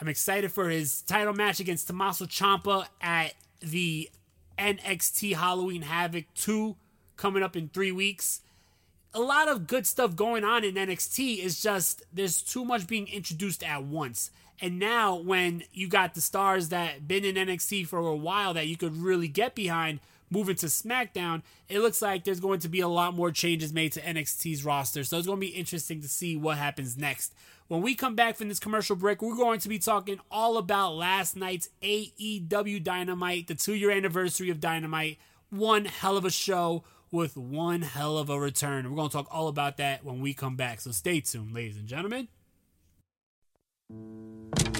I'm 0.00 0.08
excited 0.08 0.50
for 0.50 0.70
his 0.70 1.02
title 1.02 1.34
match 1.34 1.60
against 1.60 1.86
Tommaso 1.86 2.24
Ciampa 2.24 2.86
at 3.02 3.34
the 3.60 4.08
NXT 4.58 5.36
Halloween 5.36 5.82
Havoc 5.82 6.24
2 6.34 6.76
coming 7.16 7.42
up 7.42 7.56
in 7.56 7.68
three 7.68 7.92
weeks. 7.92 8.40
A 9.12 9.20
lot 9.20 9.48
of 9.48 9.66
good 9.66 9.86
stuff 9.86 10.16
going 10.16 10.44
on 10.44 10.64
in 10.64 10.76
NXT 10.76 11.44
is 11.44 11.62
just 11.62 12.02
there's 12.12 12.40
too 12.40 12.64
much 12.64 12.86
being 12.86 13.08
introduced 13.08 13.62
at 13.62 13.84
once. 13.84 14.30
And 14.62 14.78
now 14.78 15.16
when 15.16 15.64
you 15.72 15.88
got 15.88 16.14
the 16.14 16.20
stars 16.20 16.70
that 16.70 17.06
been 17.06 17.24
in 17.24 17.34
NXT 17.34 17.86
for 17.86 17.98
a 17.98 18.16
while 18.16 18.54
that 18.54 18.68
you 18.68 18.76
could 18.76 18.96
really 18.96 19.28
get 19.28 19.54
behind 19.54 20.00
moving 20.30 20.56
to 20.56 20.66
SmackDown, 20.66 21.42
it 21.68 21.80
looks 21.80 22.00
like 22.00 22.24
there's 22.24 22.40
going 22.40 22.60
to 22.60 22.68
be 22.68 22.80
a 22.80 22.88
lot 22.88 23.14
more 23.14 23.30
changes 23.30 23.72
made 23.72 23.92
to 23.92 24.00
NXT's 24.00 24.64
roster. 24.64 25.04
So 25.04 25.18
it's 25.18 25.26
going 25.26 25.40
to 25.40 25.46
be 25.46 25.52
interesting 25.52 26.00
to 26.02 26.08
see 26.08 26.36
what 26.36 26.58
happens 26.58 26.96
next. 26.96 27.34
When 27.68 27.82
we 27.82 27.94
come 27.94 28.16
back 28.16 28.36
from 28.36 28.48
this 28.48 28.58
commercial 28.58 28.96
break, 28.96 29.22
we're 29.22 29.36
going 29.36 29.60
to 29.60 29.68
be 29.68 29.78
talking 29.78 30.18
all 30.30 30.56
about 30.56 30.94
last 30.94 31.36
night's 31.36 31.68
AEW 31.82 32.82
Dynamite, 32.82 33.46
the 33.46 33.54
two 33.54 33.74
year 33.74 33.90
anniversary 33.90 34.50
of 34.50 34.60
Dynamite. 34.60 35.18
One 35.50 35.84
hell 35.84 36.16
of 36.16 36.24
a 36.24 36.30
show 36.30 36.84
with 37.12 37.36
one 37.36 37.82
hell 37.82 38.18
of 38.18 38.30
a 38.30 38.38
return. 38.38 38.88
We're 38.88 38.96
going 38.96 39.08
to 39.08 39.16
talk 39.16 39.28
all 39.30 39.48
about 39.48 39.76
that 39.78 40.04
when 40.04 40.20
we 40.20 40.34
come 40.34 40.56
back. 40.56 40.80
So 40.80 40.90
stay 40.90 41.20
tuned, 41.20 41.52
ladies 41.52 41.76
and 41.76 41.86
gentlemen. 41.86 42.28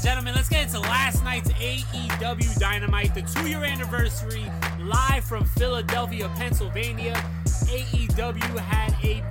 And 0.00 0.06
gentlemen, 0.06 0.34
let's 0.34 0.48
get 0.48 0.66
into 0.66 0.80
last 0.80 1.22
night's 1.24 1.50
AEW 1.52 2.58
Dynamite, 2.58 3.14
the 3.14 3.22
two 3.22 3.48
year 3.48 3.64
anniversary, 3.64 4.44
live 4.80 5.24
from 5.24 5.44
Philadelphia, 5.44 6.30
Pennsylvania. 6.36 7.14
AEW 7.44 8.58
had 8.58 8.92
a 9.04 9.22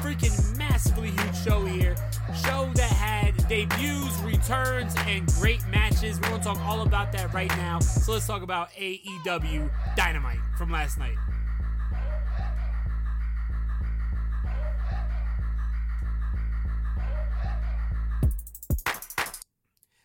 freaking 0.00 0.56
massively 0.56 1.10
huge 1.10 1.36
show 1.44 1.64
here. 1.66 1.94
Show 2.42 2.70
that 2.74 2.90
had 2.90 3.36
debuts, 3.48 4.18
returns, 4.22 4.94
and 5.06 5.26
great 5.34 5.66
matches. 5.68 6.18
We're 6.20 6.28
going 6.30 6.40
to 6.40 6.46
talk 6.46 6.60
all 6.60 6.82
about 6.82 7.12
that 7.12 7.32
right 7.34 7.50
now. 7.56 7.80
So 7.80 8.12
let's 8.12 8.26
talk 8.26 8.42
about 8.42 8.70
AEW 8.72 9.70
Dynamite 9.94 10.38
from 10.56 10.70
last 10.70 10.98
night. 10.98 11.16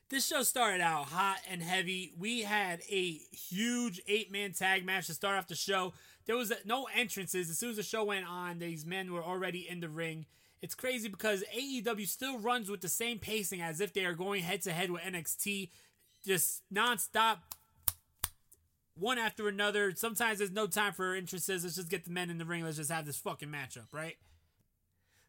This 0.09 0.25
show 0.25 0.41
started 0.41 0.81
out 0.81 1.05
hot 1.05 1.37
and 1.47 1.61
heavy. 1.61 2.13
We 2.17 2.41
had 2.41 2.81
a 2.89 3.19
huge 3.31 4.01
eight 4.07 4.31
man 4.31 4.53
tag 4.53 4.83
match 4.83 5.05
to 5.05 5.13
start 5.13 5.37
off 5.37 5.47
the 5.47 5.53
show. 5.53 5.93
There 6.25 6.35
was 6.35 6.51
no 6.65 6.87
entrances. 6.95 7.49
As 7.49 7.59
soon 7.59 7.71
as 7.71 7.75
the 7.75 7.83
show 7.83 8.03
went 8.03 8.25
on, 8.25 8.57
these 8.57 8.87
men 8.87 9.13
were 9.13 9.23
already 9.23 9.69
in 9.69 9.81
the 9.81 9.89
ring. 9.89 10.25
It's 10.63 10.73
crazy 10.73 11.09
because 11.09 11.43
AEW 11.55 12.07
still 12.07 12.39
runs 12.39 12.71
with 12.71 12.81
the 12.81 12.89
same 12.89 13.19
pacing 13.19 13.61
as 13.61 13.79
if 13.79 13.93
they 13.93 14.03
are 14.03 14.13
going 14.13 14.41
head 14.41 14.63
to 14.63 14.71
head 14.71 14.89
with 14.89 15.03
NXT, 15.03 15.69
just 16.25 16.63
nonstop, 16.73 17.37
one 18.95 19.19
after 19.19 19.47
another. 19.47 19.93
Sometimes 19.95 20.39
there's 20.39 20.51
no 20.51 20.65
time 20.65 20.93
for 20.93 21.13
entrances. 21.13 21.63
Let's 21.63 21.75
just 21.75 21.89
get 21.89 22.05
the 22.05 22.11
men 22.11 22.31
in 22.31 22.39
the 22.39 22.45
ring. 22.45 22.63
Let's 22.63 22.77
just 22.77 22.91
have 22.91 23.05
this 23.05 23.17
fucking 23.17 23.49
matchup, 23.49 23.93
right? 23.93 24.17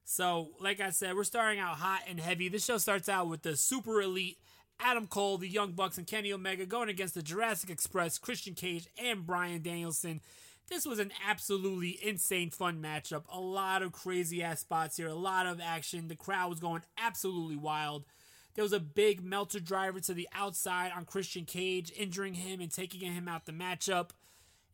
So, 0.04 0.52
like 0.58 0.80
I 0.80 0.90
said, 0.90 1.14
we're 1.14 1.25
starting 1.25 1.60
out 1.60 1.76
hot 1.76 2.00
and 2.08 2.18
heavy. 2.18 2.49
This 2.49 2.64
show 2.64 2.78
starts 2.78 3.10
out 3.10 3.28
with 3.28 3.42
the 3.42 3.56
super 3.56 4.00
elite 4.00 4.38
Adam 4.82 5.06
Cole, 5.06 5.38
the 5.38 5.49
Young 5.49 5.72
Bucks, 5.72 5.99
and 5.99 6.06
Kenny 6.06 6.32
Omega 6.32 6.66
going 6.66 6.88
against 6.88 7.14
the 7.14 7.22
Jurassic 7.22 7.70
Express, 7.70 8.18
Christian 8.18 8.54
Cage, 8.54 8.87
and 8.99 9.26
Brian 9.26 9.62
Danielson. 9.62 10.20
This 10.68 10.87
was 10.87 10.99
an 10.99 11.12
absolutely 11.28 11.99
insane 12.02 12.50
fun 12.50 12.80
matchup. 12.80 13.25
A 13.28 13.40
lot 13.40 13.82
of 13.82 13.92
crazy 13.92 14.42
ass 14.42 14.60
spots 14.60 14.96
here, 14.96 15.08
a 15.08 15.14
lot 15.14 15.46
of 15.46 15.60
action. 15.60 16.08
The 16.08 16.14
crowd 16.14 16.50
was 16.50 16.60
going 16.60 16.82
absolutely 16.96 17.56
wild. 17.56 18.04
There 18.54 18.64
was 18.64 18.72
a 18.72 18.80
big 18.80 19.22
Meltzer 19.22 19.60
Driver 19.60 20.00
to 20.00 20.14
the 20.14 20.28
outside 20.32 20.92
on 20.96 21.04
Christian 21.04 21.44
Cage, 21.44 21.92
injuring 21.96 22.34
him 22.34 22.60
and 22.60 22.70
taking 22.70 23.12
him 23.12 23.28
out 23.28 23.46
the 23.46 23.52
matchup. 23.52 24.10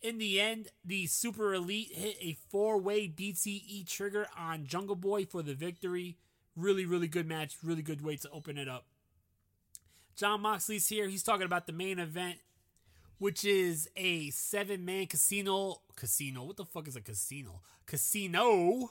In 0.02 0.18
the 0.18 0.40
end, 0.40 0.68
the 0.84 1.06
Super 1.06 1.54
Elite 1.54 1.92
hit 1.92 2.16
a 2.20 2.36
four 2.48 2.78
way 2.78 3.08
BTE 3.08 3.86
trigger 3.86 4.26
on 4.38 4.66
Jungle 4.66 4.96
Boy 4.96 5.24
for 5.24 5.42
the 5.42 5.54
victory. 5.54 6.18
Really, 6.54 6.84
really 6.86 7.08
good 7.08 7.26
match. 7.26 7.56
Really 7.62 7.82
good 7.82 8.02
way 8.02 8.16
to 8.16 8.30
open 8.30 8.58
it 8.58 8.68
up. 8.68 8.86
Jon 10.16 10.40
Moxley's 10.40 10.88
here. 10.88 11.08
He's 11.08 11.22
talking 11.22 11.44
about 11.44 11.66
the 11.66 11.72
main 11.72 11.98
event, 11.98 12.38
which 13.18 13.44
is 13.44 13.88
a 13.96 14.30
seven 14.30 14.84
man 14.84 15.06
casino. 15.06 15.82
Casino? 15.94 16.44
What 16.44 16.56
the 16.56 16.64
fuck 16.64 16.88
is 16.88 16.96
a 16.96 17.00
casino? 17.02 17.60
Casino 17.84 18.90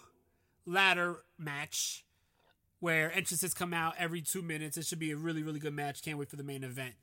ladder 0.65 1.23
match 1.37 2.05
where 2.79 3.11
entrances 3.11 3.55
come 3.55 3.73
out 3.73 3.95
every 3.97 4.21
two 4.21 4.43
minutes. 4.43 4.77
It 4.77 4.85
should 4.85 4.99
be 4.99 5.11
a 5.11 5.17
really, 5.17 5.41
really 5.41 5.59
good 5.59 5.73
match. 5.73 6.03
Can't 6.03 6.19
wait 6.19 6.29
for 6.29 6.35
the 6.35 6.43
main 6.43 6.63
event. 6.63 6.93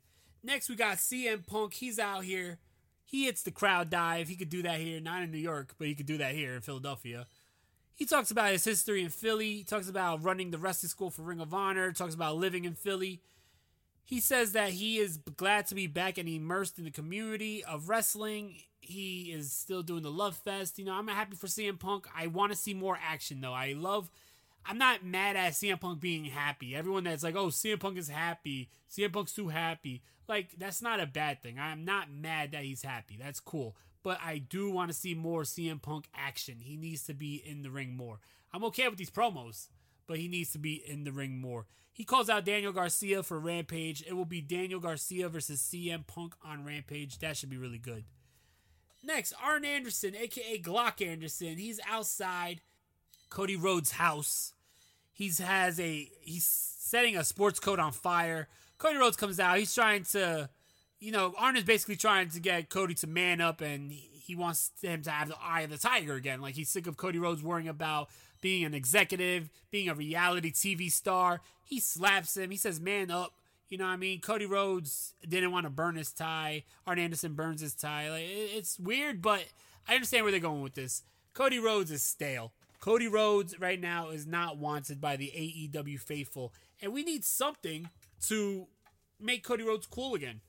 Next, 0.41 0.69
we 0.69 0.75
got 0.75 0.97
CM 0.97 1.45
Punk. 1.45 1.73
He's 1.73 1.99
out 1.99 2.23
here. 2.23 2.59
He 3.03 3.25
hits 3.25 3.43
the 3.43 3.51
crowd 3.51 3.89
dive. 3.89 4.29
He 4.29 4.35
could 4.35 4.49
do 4.49 4.61
that 4.63 4.79
here, 4.79 5.01
not 5.01 5.21
in 5.21 5.31
New 5.31 5.37
York, 5.37 5.75
but 5.77 5.87
he 5.87 5.95
could 5.95 6.05
do 6.05 6.17
that 6.17 6.33
here 6.33 6.53
in 6.53 6.61
Philadelphia. 6.61 7.27
He 7.95 8.05
talks 8.05 8.31
about 8.31 8.51
his 8.51 8.63
history 8.63 9.03
in 9.03 9.09
Philly. 9.09 9.57
He 9.57 9.63
talks 9.63 9.89
about 9.89 10.23
running 10.23 10.51
the 10.51 10.57
wrestling 10.57 10.89
school 10.89 11.09
for 11.09 11.21
Ring 11.21 11.39
of 11.39 11.53
Honor. 11.53 11.91
Talks 11.91 12.15
about 12.15 12.37
living 12.37 12.65
in 12.65 12.73
Philly. 12.73 13.21
He 14.05 14.19
says 14.19 14.51
that 14.51 14.71
he 14.71 14.97
is 14.97 15.17
glad 15.17 15.67
to 15.67 15.75
be 15.75 15.87
back 15.87 16.17
and 16.17 16.27
immersed 16.27 16.77
in 16.77 16.83
the 16.83 16.91
community 16.91 17.63
of 17.63 17.89
wrestling. 17.89 18.55
He 18.81 19.31
is 19.31 19.51
still 19.51 19.81
doing 19.81 20.03
the 20.03 20.11
love 20.11 20.35
fest. 20.35 20.77
You 20.77 20.85
know, 20.85 20.93
I'm 20.93 21.07
happy 21.07 21.35
for 21.35 21.47
CM 21.47 21.79
Punk. 21.79 22.07
I 22.15 22.27
want 22.27 22.51
to 22.51 22.57
see 22.57 22.73
more 22.73 22.99
action 23.01 23.39
though. 23.41 23.53
I 23.53 23.73
love 23.73 24.11
I'm 24.65 24.77
not 24.77 25.03
mad 25.03 25.35
at 25.35 25.53
CM 25.53 25.79
Punk 25.79 25.99
being 25.99 26.25
happy. 26.25 26.75
Everyone 26.75 27.03
that's 27.03 27.23
like, 27.23 27.35
"Oh, 27.35 27.47
CM 27.47 27.79
Punk 27.79 27.97
is 27.97 28.09
happy. 28.09 28.69
CM 28.89 29.11
Punk's 29.11 29.33
too 29.33 29.49
happy." 29.49 30.03
Like 30.27 30.51
that's 30.57 30.81
not 30.81 30.99
a 30.99 31.05
bad 31.05 31.41
thing. 31.41 31.59
I'm 31.59 31.83
not 31.83 32.11
mad 32.11 32.51
that 32.51 32.63
he's 32.63 32.83
happy. 32.83 33.17
That's 33.17 33.39
cool. 33.39 33.75
But 34.03 34.19
I 34.23 34.37
do 34.37 34.69
want 34.69 34.89
to 34.91 34.97
see 34.97 35.13
more 35.15 35.43
CM 35.43 35.81
Punk 35.81 36.07
action. 36.13 36.59
He 36.59 36.75
needs 36.77 37.03
to 37.05 37.13
be 37.13 37.35
in 37.35 37.61
the 37.61 37.71
ring 37.71 37.95
more. 37.95 38.19
I'm 38.53 38.63
okay 38.65 38.87
with 38.87 38.97
these 38.97 39.09
promos, 39.09 39.67
but 40.07 40.17
he 40.17 40.27
needs 40.27 40.51
to 40.51 40.59
be 40.59 40.75
in 40.75 41.03
the 41.03 41.11
ring 41.11 41.39
more. 41.39 41.65
He 41.91 42.03
calls 42.03 42.29
out 42.29 42.45
Daniel 42.45 42.73
Garcia 42.73 43.21
for 43.21 43.39
Rampage. 43.39 44.03
It 44.07 44.13
will 44.13 44.25
be 44.25 44.41
Daniel 44.41 44.79
Garcia 44.79 45.29
versus 45.29 45.61
CM 45.61 46.07
Punk 46.07 46.33
on 46.43 46.65
Rampage. 46.65 47.19
That 47.19 47.37
should 47.37 47.51
be 47.51 47.57
really 47.57 47.77
good. 47.77 48.05
Next, 49.03 49.33
Arn 49.43 49.63
Anderson, 49.63 50.15
aka 50.15 50.59
Glock 50.59 51.05
Anderson. 51.05 51.57
He's 51.57 51.79
outside 51.87 52.61
Cody 53.29 53.55
Rhodes' 53.55 53.91
house. 53.91 54.53
He's 55.11 55.39
has 55.39 55.79
a 55.79 56.09
he's 56.21 56.45
setting 56.45 57.15
a 57.15 57.23
sports 57.23 57.59
coat 57.59 57.79
on 57.79 57.91
fire. 57.91 58.47
Cody 58.77 58.97
Rhodes 58.97 59.17
comes 59.17 59.39
out. 59.39 59.59
He's 59.59 59.73
trying 59.73 60.03
to, 60.05 60.49
you 60.99 61.11
know, 61.11 61.35
Arn 61.37 61.57
is 61.57 61.63
basically 61.63 61.95
trying 61.95 62.29
to 62.29 62.39
get 62.39 62.69
Cody 62.69 62.95
to 62.95 63.07
man 63.07 63.39
up, 63.39 63.61
and 63.61 63.91
he 63.91 64.35
wants 64.35 64.71
him 64.81 65.01
to 65.03 65.11
have 65.11 65.27
the 65.27 65.37
eye 65.41 65.61
of 65.61 65.69
the 65.69 65.77
tiger 65.77 66.15
again. 66.15 66.41
Like 66.41 66.55
he's 66.55 66.69
sick 66.69 66.87
of 66.87 66.97
Cody 66.97 67.19
Rhodes 67.19 67.43
worrying 67.43 67.67
about 67.67 68.09
being 68.43 68.65
an 68.65 68.73
executive, 68.73 69.49
being 69.71 69.87
a 69.87 69.95
reality 69.95 70.51
TV 70.51 70.91
star. 70.91 71.39
He 71.63 71.79
slaps 71.79 72.35
him. 72.37 72.51
He 72.51 72.57
says, 72.57 72.79
"Man 72.79 73.09
up." 73.09 73.33
You 73.69 73.77
know 73.79 73.85
what 73.85 73.93
I 73.93 73.97
mean? 73.97 74.19
Cody 74.19 74.45
Rhodes 74.45 75.15
didn't 75.27 75.51
want 75.51 75.63
to 75.63 75.69
burn 75.71 75.95
his 75.95 76.11
tie. 76.11 76.65
Arn 76.85 76.99
Anderson 76.99 77.33
burns 77.33 77.61
his 77.61 77.73
tie. 77.73 78.11
Like 78.11 78.25
it's 78.27 78.77
weird, 78.77 79.21
but 79.21 79.45
I 79.87 79.95
understand 79.95 80.25
where 80.25 80.31
they're 80.31 80.41
going 80.41 80.61
with 80.61 80.75
this. 80.75 81.03
Cody 81.33 81.57
Rhodes 81.57 81.89
is 81.89 82.03
stale. 82.03 82.53
Cody 82.81 83.07
Rhodes 83.07 83.57
right 83.59 83.79
now 83.79 84.09
is 84.09 84.27
not 84.27 84.57
wanted 84.57 84.99
by 84.99 85.15
the 85.15 85.31
AEW 85.33 85.97
faithful, 85.99 86.53
and 86.81 86.91
we 86.91 87.01
need 87.01 87.23
something 87.23 87.89
to 88.27 88.67
make 89.19 89.43
Cody 89.43 89.63
Rhodes 89.63 89.87
cool 89.87 90.15
again. 90.15 90.41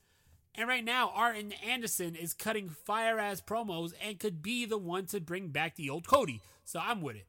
And 0.57 0.69
right 0.69 0.85
now, 0.85 1.13
Arn 1.15 1.53
Anderson 1.65 2.17
is 2.17 2.35
cutting 2.35 2.69
fire 2.69 3.21
ass 3.21 3.41
promos 3.41 3.93
and 4.05 4.19
could 4.19 4.43
be 4.43 4.65
the 4.65 4.79
one 4.79 5.07
to 5.07 5.21
bring 5.21 5.49
back 5.49 5.77
the 5.77 5.91
old 5.91 6.09
Cody. 6.09 6.41
So 6.65 6.81
I'm 6.83 7.01
with 7.01 7.17
it. 7.17 7.27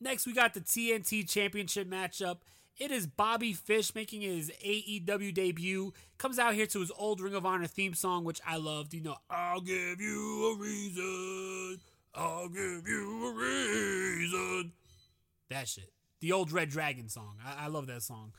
Next, 0.00 0.26
we 0.26 0.32
got 0.32 0.54
the 0.54 0.60
TNT 0.60 1.28
Championship 1.28 1.88
matchup. 1.88 2.38
It 2.78 2.90
is 2.90 3.06
Bobby 3.06 3.52
Fish 3.52 3.94
making 3.94 4.22
his 4.22 4.50
AEW 4.64 5.34
debut. 5.34 5.92
Comes 6.16 6.38
out 6.38 6.54
here 6.54 6.66
to 6.66 6.80
his 6.80 6.90
old 6.96 7.20
Ring 7.20 7.34
of 7.34 7.44
Honor 7.44 7.66
theme 7.66 7.92
song, 7.92 8.24
which 8.24 8.40
I 8.46 8.56
loved. 8.56 8.94
You 8.94 9.02
know, 9.02 9.16
I'll 9.28 9.60
give 9.60 10.00
you 10.00 10.52
a 10.52 10.62
reason. 10.62 11.80
I'll 12.14 12.48
give 12.48 12.88
you 12.88 13.26
a 13.28 13.34
reason. 13.34 14.72
That 15.50 15.68
shit. 15.68 15.92
The 16.20 16.32
old 16.32 16.52
Red 16.52 16.70
Dragon 16.70 17.10
song. 17.10 17.36
I, 17.44 17.66
I 17.66 17.68
love 17.68 17.86
that 17.88 18.02
song. 18.02 18.32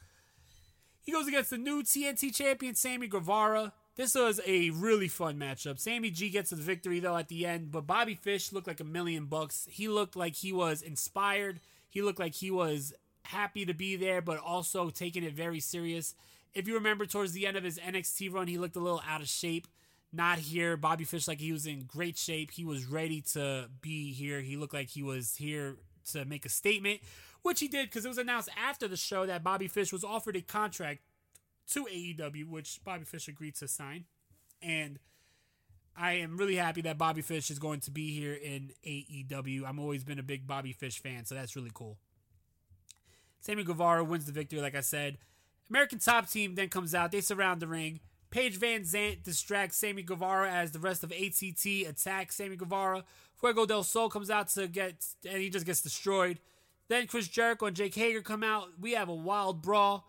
He 1.04 1.12
goes 1.12 1.28
against 1.28 1.52
the 1.52 1.58
new 1.60 1.84
TNT 1.84 2.34
champion, 2.34 2.74
Sammy 2.74 3.08
Guevara. 3.08 3.74
This 3.96 4.16
was 4.16 4.40
a 4.48 4.70
really 4.70 5.10
fun 5.10 5.38
matchup. 5.38 5.80
Sammy 5.80 6.12
G 6.12 6.30
gets 6.30 6.52
the 6.52 6.56
victory 6.56 7.00
though 7.00 7.18
at 7.18 7.28
the 7.28 7.46
end, 7.46 7.72
but 7.72 7.88
Bobby 7.88 8.16
Fish 8.16 8.54
looked 8.54 8.68
like 8.68 8.80
a 8.80 8.86
million 8.86 9.26
bucks. 9.26 9.68
He 9.70 9.88
looked 9.88 10.16
like 10.16 10.36
he 10.36 10.54
was 10.54 10.82
inspired. 10.82 11.60
He 11.90 12.02
looked 12.02 12.20
like 12.20 12.36
he 12.36 12.52
was 12.52 12.94
happy 13.24 13.66
to 13.66 13.74
be 13.74 13.98
there, 13.98 14.22
but 14.22 14.40
also 14.40 14.90
taking 14.90 15.24
it 15.24 15.34
very 15.34 15.60
serious. 15.60 16.16
If 16.54 16.68
you 16.68 16.76
remember 16.76 17.06
towards 17.06 17.34
the 17.34 17.46
end 17.46 17.58
of 17.58 17.64
his 17.64 17.78
NXT 17.80 18.34
run, 18.34 18.48
he 18.48 18.58
looked 18.58 18.76
a 18.76 18.80
little 18.80 19.02
out 19.08 19.22
of 19.22 19.28
shape. 19.28 19.68
Not 20.14 20.40
here. 20.40 20.76
Bobby 20.76 21.06
Fish 21.06 21.28
like 21.28 21.40
he 21.40 21.54
was 21.54 21.66
in 21.66 21.84
great 21.84 22.18
shape. 22.18 22.52
He 22.52 22.66
was 22.66 22.86
ready 22.86 23.22
to 23.34 23.70
be 23.82 24.12
here. 24.12 24.42
He 24.42 24.58
looked 24.58 24.74
like 24.74 24.90
he 24.90 25.04
was 25.04 25.36
here 25.36 25.78
to 26.12 26.26
make 26.26 26.46
a 26.46 26.50
statement, 26.50 27.02
which 27.42 27.60
he 27.60 27.68
did 27.68 27.90
because 27.90 28.04
it 28.04 28.10
was 28.10 28.18
announced 28.18 28.50
after 28.58 28.88
the 28.88 28.98
show 28.98 29.26
that 29.26 29.44
Bobby 29.44 29.68
Fish 29.68 29.94
was 29.94 30.04
offered 30.04 30.36
a 30.36 30.42
contract 30.42 31.02
to 31.72 31.86
AEW, 31.86 32.48
which 32.48 32.80
Bobby 32.84 33.06
Fish 33.06 33.28
agreed 33.28 33.56
to 33.56 33.68
sign. 33.68 34.06
And 34.62 35.00
I 35.96 36.14
am 36.14 36.38
really 36.38 36.56
happy 36.56 36.82
that 36.82 36.98
Bobby 36.98 37.22
Fish 37.22 37.52
is 37.52 37.60
going 37.60 37.80
to 37.82 37.92
be 37.92 38.18
here 38.18 38.34
in 38.34 38.72
AEW. 38.86 39.68
I'm 39.68 39.80
always 39.80 40.04
been 40.04 40.20
a 40.20 40.24
big 40.24 40.48
Bobby 40.48 40.74
Fish 40.74 41.00
fan, 41.00 41.26
so 41.26 41.36
that's 41.36 41.56
really 41.56 41.72
cool. 41.74 41.98
Sammy 43.40 43.64
Guevara 43.64 44.04
wins 44.04 44.26
the 44.26 44.32
victory, 44.32 44.62
like 44.62 44.76
I 44.76 44.82
said. 44.82 45.18
American 45.70 46.00
Top 46.00 46.30
Team 46.30 46.56
then 46.56 46.70
comes 46.70 46.94
out. 46.94 47.12
They 47.12 47.22
surround 47.22 47.62
the 47.62 47.68
ring. 47.68 48.00
Paige 48.30 48.58
Van 48.58 48.82
Zant 48.82 49.24
distracts 49.24 49.78
Sammy 49.78 50.04
Guevara 50.04 50.50
as 50.50 50.72
the 50.72 50.80
rest 50.80 51.04
of 51.04 51.12
ATT 51.12 51.66
attack 51.88 52.32
Sammy 52.32 52.56
Guevara. 52.56 53.04
Fuego 53.36 53.66
del 53.66 53.84
Sol 53.84 54.10
comes 54.10 54.30
out 54.30 54.48
to 54.50 54.68
get, 54.68 55.06
and 55.28 55.42
he 55.42 55.50
just 55.50 55.66
gets 55.66 55.82
destroyed. 55.82 56.40
Then 56.88 57.08
Chris 57.08 57.28
Jericho 57.28 57.66
and 57.66 57.76
Jake 57.76 57.96
Hager 57.96 58.22
come 58.22 58.44
out. 58.44 58.70
We 58.80 58.94
have 58.94 59.10
a 59.10 59.14
wild 59.14 59.62
brawl. 59.62 60.08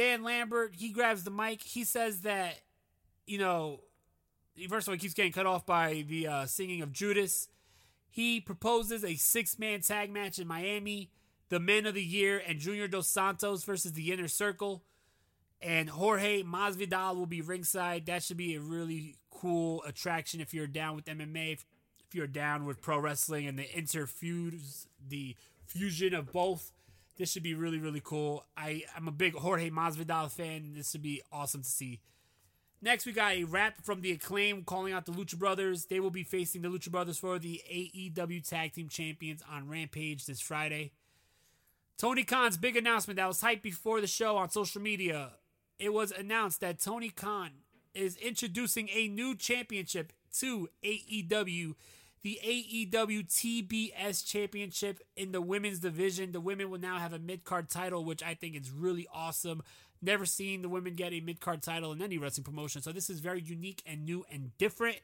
Dan 0.00 0.22
Lambert, 0.22 0.76
he 0.78 0.88
grabs 0.88 1.24
the 1.24 1.30
mic. 1.30 1.60
He 1.60 1.84
says 1.84 2.22
that, 2.22 2.58
you 3.26 3.36
know, 3.36 3.80
first 4.66 4.88
of 4.88 4.92
all, 4.92 4.94
he 4.94 4.98
keeps 4.98 5.12
getting 5.12 5.30
cut 5.30 5.44
off 5.44 5.66
by 5.66 6.06
the 6.08 6.26
uh, 6.26 6.46
singing 6.46 6.80
of 6.80 6.90
Judas. 6.90 7.48
He 8.08 8.40
proposes 8.40 9.04
a 9.04 9.16
six 9.16 9.58
man 9.58 9.82
tag 9.82 10.10
match 10.10 10.38
in 10.38 10.48
Miami. 10.48 11.10
The 11.50 11.60
Men 11.60 11.84
of 11.84 11.92
the 11.92 12.02
Year 12.02 12.40
and 12.46 12.58
Junior 12.58 12.88
Dos 12.88 13.08
Santos 13.08 13.64
versus 13.64 13.92
the 13.92 14.10
Inner 14.10 14.26
Circle 14.26 14.82
and 15.60 15.90
Jorge 15.90 16.44
Masvidal 16.44 17.14
will 17.16 17.26
be 17.26 17.42
ringside. 17.42 18.06
That 18.06 18.22
should 18.22 18.38
be 18.38 18.54
a 18.54 18.60
really 18.60 19.16
cool 19.30 19.82
attraction 19.86 20.40
if 20.40 20.54
you're 20.54 20.66
down 20.66 20.96
with 20.96 21.04
MMA, 21.04 21.52
if, 21.52 21.66
you're 22.14 22.26
down 22.26 22.64
with 22.64 22.80
pro 22.80 22.98
wrestling 22.98 23.46
and 23.46 23.58
the 23.58 23.64
interfuse, 23.64 24.86
the 25.06 25.36
fusion 25.66 26.14
of 26.14 26.32
both. 26.32 26.72
This 27.20 27.30
should 27.30 27.42
be 27.42 27.52
really, 27.52 27.78
really 27.78 28.00
cool. 28.02 28.46
I, 28.56 28.84
I'm 28.96 29.06
a 29.06 29.12
big 29.12 29.34
Jorge 29.34 29.68
Masvidal 29.68 30.30
fan. 30.30 30.72
This 30.74 30.90
should 30.90 31.02
be 31.02 31.20
awesome 31.30 31.60
to 31.60 31.68
see. 31.68 32.00
Next, 32.80 33.04
we 33.04 33.12
got 33.12 33.32
a 33.32 33.44
rap 33.44 33.84
from 33.84 34.00
the 34.00 34.10
Acclaim 34.10 34.64
calling 34.64 34.94
out 34.94 35.04
the 35.04 35.12
Lucha 35.12 35.38
Brothers. 35.38 35.84
They 35.84 36.00
will 36.00 36.10
be 36.10 36.22
facing 36.22 36.62
the 36.62 36.68
Lucha 36.68 36.90
Brothers 36.90 37.18
for 37.18 37.38
the 37.38 37.60
AEW 37.70 38.48
Tag 38.48 38.72
Team 38.72 38.88
Champions 38.88 39.42
on 39.52 39.68
Rampage 39.68 40.24
this 40.24 40.40
Friday. 40.40 40.92
Tony 41.98 42.24
Khan's 42.24 42.56
big 42.56 42.74
announcement 42.74 43.18
that 43.18 43.28
was 43.28 43.42
hyped 43.42 43.60
before 43.60 44.00
the 44.00 44.06
show 44.06 44.38
on 44.38 44.48
social 44.48 44.80
media 44.80 45.32
it 45.80 45.92
was 45.92 46.12
announced 46.12 46.60
that 46.60 46.78
Tony 46.78 47.08
Khan 47.08 47.50
is 47.94 48.16
introducing 48.16 48.88
a 48.90 49.08
new 49.08 49.34
championship 49.34 50.12
to 50.38 50.68
AEW, 50.84 51.74
the 52.22 52.38
AEW 52.44 53.26
TBS 53.28 54.26
championship 54.26 55.00
in 55.16 55.32
the 55.32 55.40
women's 55.40 55.78
division. 55.78 56.32
The 56.32 56.40
women 56.40 56.70
will 56.70 56.80
now 56.80 56.98
have 56.98 57.12
a 57.12 57.18
mid 57.18 57.44
card 57.44 57.68
title, 57.68 58.04
which 58.04 58.22
I 58.22 58.34
think 58.34 58.56
is 58.56 58.70
really 58.70 59.06
awesome. 59.12 59.62
Never 60.02 60.24
seen 60.24 60.62
the 60.62 60.68
women 60.68 60.94
get 60.94 61.12
a 61.12 61.20
mid 61.20 61.40
card 61.40 61.62
title 61.62 61.92
in 61.92 62.02
any 62.02 62.18
wrestling 62.18 62.44
promotion, 62.44 62.82
so 62.82 62.92
this 62.92 63.10
is 63.10 63.20
very 63.20 63.40
unique 63.40 63.82
and 63.86 64.04
new 64.04 64.24
and 64.30 64.56
different. 64.58 64.98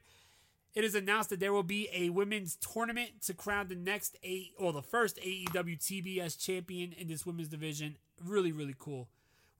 It 0.74 0.84
is 0.84 0.94
announced 0.94 1.30
that 1.30 1.40
there 1.40 1.54
will 1.54 1.62
be 1.62 1.88
a 1.90 2.10
women's 2.10 2.56
tournament 2.56 3.22
to 3.22 3.32
crown 3.32 3.68
the 3.68 3.74
next 3.74 4.16
eight 4.22 4.52
or 4.58 4.74
the 4.74 4.82
first 4.82 5.16
AEW 5.16 5.78
TBS 5.78 6.38
champion 6.38 6.92
in 6.92 7.08
this 7.08 7.24
women's 7.24 7.48
division. 7.48 7.96
Really, 8.22 8.52
really 8.52 8.74
cool. 8.78 9.08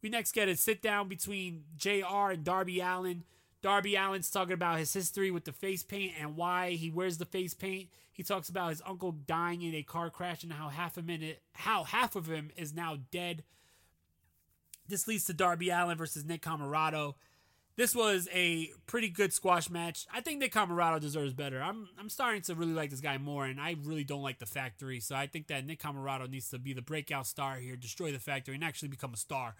We 0.02 0.10
next 0.10 0.32
get 0.32 0.48
a 0.48 0.56
sit 0.56 0.82
down 0.82 1.08
between 1.08 1.64
JR 1.76 2.30
and 2.30 2.44
Darby 2.44 2.80
Allin. 2.80 3.24
Darby 3.66 3.96
Allin's 3.96 4.30
talking 4.30 4.52
about 4.52 4.78
his 4.78 4.92
history 4.92 5.32
with 5.32 5.44
the 5.44 5.50
face 5.50 5.82
paint 5.82 6.12
and 6.20 6.36
why 6.36 6.70
he 6.70 6.88
wears 6.88 7.18
the 7.18 7.24
face 7.24 7.52
paint. 7.52 7.88
He 8.12 8.22
talks 8.22 8.48
about 8.48 8.70
his 8.70 8.80
uncle 8.86 9.10
dying 9.10 9.60
in 9.60 9.74
a 9.74 9.82
car 9.82 10.08
crash 10.08 10.44
and 10.44 10.52
how 10.52 10.68
half 10.68 10.96
a 10.96 11.02
minute 11.02 11.42
how 11.52 11.82
half 11.82 12.14
of 12.14 12.28
him 12.28 12.52
is 12.56 12.72
now 12.72 12.98
dead. 13.10 13.42
This 14.86 15.08
leads 15.08 15.24
to 15.24 15.32
Darby 15.32 15.70
Allin 15.70 15.98
versus 15.98 16.24
Nick 16.24 16.42
Comoroto. 16.42 17.14
This 17.74 17.92
was 17.92 18.28
a 18.32 18.70
pretty 18.86 19.08
good 19.08 19.32
squash 19.32 19.68
match. 19.68 20.06
I 20.14 20.20
think 20.20 20.38
Nick 20.38 20.52
Comoroto 20.52 21.00
deserves 21.00 21.32
better. 21.32 21.60
I'm 21.60 21.88
I'm 21.98 22.08
starting 22.08 22.42
to 22.42 22.54
really 22.54 22.72
like 22.72 22.90
this 22.90 23.00
guy 23.00 23.18
more, 23.18 23.46
and 23.46 23.60
I 23.60 23.74
really 23.82 24.04
don't 24.04 24.22
like 24.22 24.38
the 24.38 24.46
factory. 24.46 25.00
So 25.00 25.16
I 25.16 25.26
think 25.26 25.48
that 25.48 25.66
Nick 25.66 25.82
Comoroto 25.82 26.30
needs 26.30 26.50
to 26.50 26.60
be 26.60 26.72
the 26.72 26.82
breakout 26.82 27.26
star 27.26 27.56
here, 27.56 27.74
destroy 27.74 28.12
the 28.12 28.20
factory, 28.20 28.54
and 28.54 28.62
actually 28.62 28.90
become 28.90 29.12
a 29.12 29.16
star. 29.16 29.56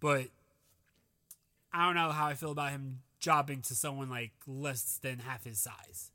But 0.00 0.28
I 1.70 1.84
don't 1.84 1.96
know 1.96 2.12
how 2.12 2.28
I 2.28 2.32
feel 2.32 2.52
about 2.52 2.70
him 2.70 3.00
jobbing 3.22 3.62
to 3.62 3.74
someone 3.74 4.10
like 4.10 4.32
less 4.46 4.98
than 5.02 5.20
half 5.20 5.44
his 5.44 5.58
size. 5.58 6.10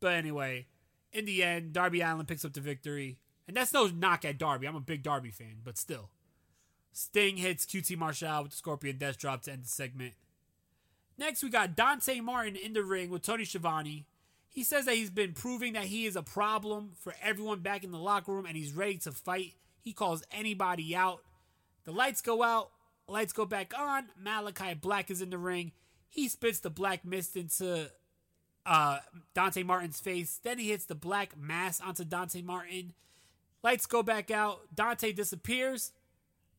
But 0.00 0.14
anyway, 0.14 0.68
in 1.12 1.26
the 1.26 1.42
end, 1.42 1.74
Darby 1.74 2.00
Allin 2.00 2.24
picks 2.24 2.44
up 2.44 2.54
the 2.54 2.60
victory. 2.60 3.18
And 3.46 3.56
that's 3.56 3.72
no 3.72 3.86
knock 3.88 4.24
at 4.24 4.38
Darby. 4.38 4.66
I'm 4.66 4.76
a 4.76 4.80
big 4.80 5.02
Darby 5.02 5.30
fan, 5.30 5.56
but 5.64 5.76
still. 5.76 6.10
Sting 6.92 7.36
hits 7.36 7.66
QT 7.66 7.96
Marshall 7.96 8.42
with 8.42 8.52
the 8.52 8.56
Scorpion 8.56 8.98
Death 8.98 9.18
Drop 9.18 9.42
to 9.42 9.52
end 9.52 9.64
the 9.64 9.68
segment. 9.68 10.14
Next, 11.16 11.42
we 11.42 11.48
got 11.48 11.74
Dante 11.74 12.20
Martin 12.20 12.56
in 12.56 12.74
the 12.74 12.84
ring 12.84 13.10
with 13.10 13.22
Tony 13.22 13.44
Schiavone. 13.44 14.06
He 14.48 14.62
says 14.62 14.84
that 14.84 14.94
he's 14.94 15.10
been 15.10 15.32
proving 15.32 15.72
that 15.72 15.84
he 15.84 16.06
is 16.06 16.16
a 16.16 16.22
problem 16.22 16.92
for 17.00 17.14
everyone 17.22 17.60
back 17.60 17.84
in 17.84 17.90
the 17.90 17.98
locker 17.98 18.32
room 18.32 18.46
and 18.46 18.56
he's 18.56 18.72
ready 18.72 18.98
to 18.98 19.12
fight. 19.12 19.54
He 19.80 19.92
calls 19.92 20.22
anybody 20.30 20.94
out. 20.94 21.20
The 21.84 21.92
lights 21.92 22.20
go 22.20 22.42
out. 22.42 22.70
lights 23.08 23.32
go 23.32 23.46
back 23.46 23.72
on. 23.78 24.08
Malakai 24.22 24.80
Black 24.80 25.10
is 25.10 25.22
in 25.22 25.30
the 25.30 25.38
ring. 25.38 25.72
He 26.08 26.28
spits 26.28 26.60
the 26.60 26.70
black 26.70 27.04
mist 27.04 27.36
into 27.36 27.90
uh, 28.64 28.98
Dante 29.34 29.62
Martin's 29.62 30.00
face. 30.00 30.40
Then 30.42 30.58
he 30.58 30.70
hits 30.70 30.84
the 30.84 30.94
black 30.94 31.36
mass 31.38 31.80
onto 31.80 32.04
Dante 32.04 32.42
Martin. 32.42 32.92
Lights 33.62 33.86
go 33.86 34.02
back 34.02 34.30
out. 34.30 34.60
Dante 34.74 35.12
disappears. 35.12 35.92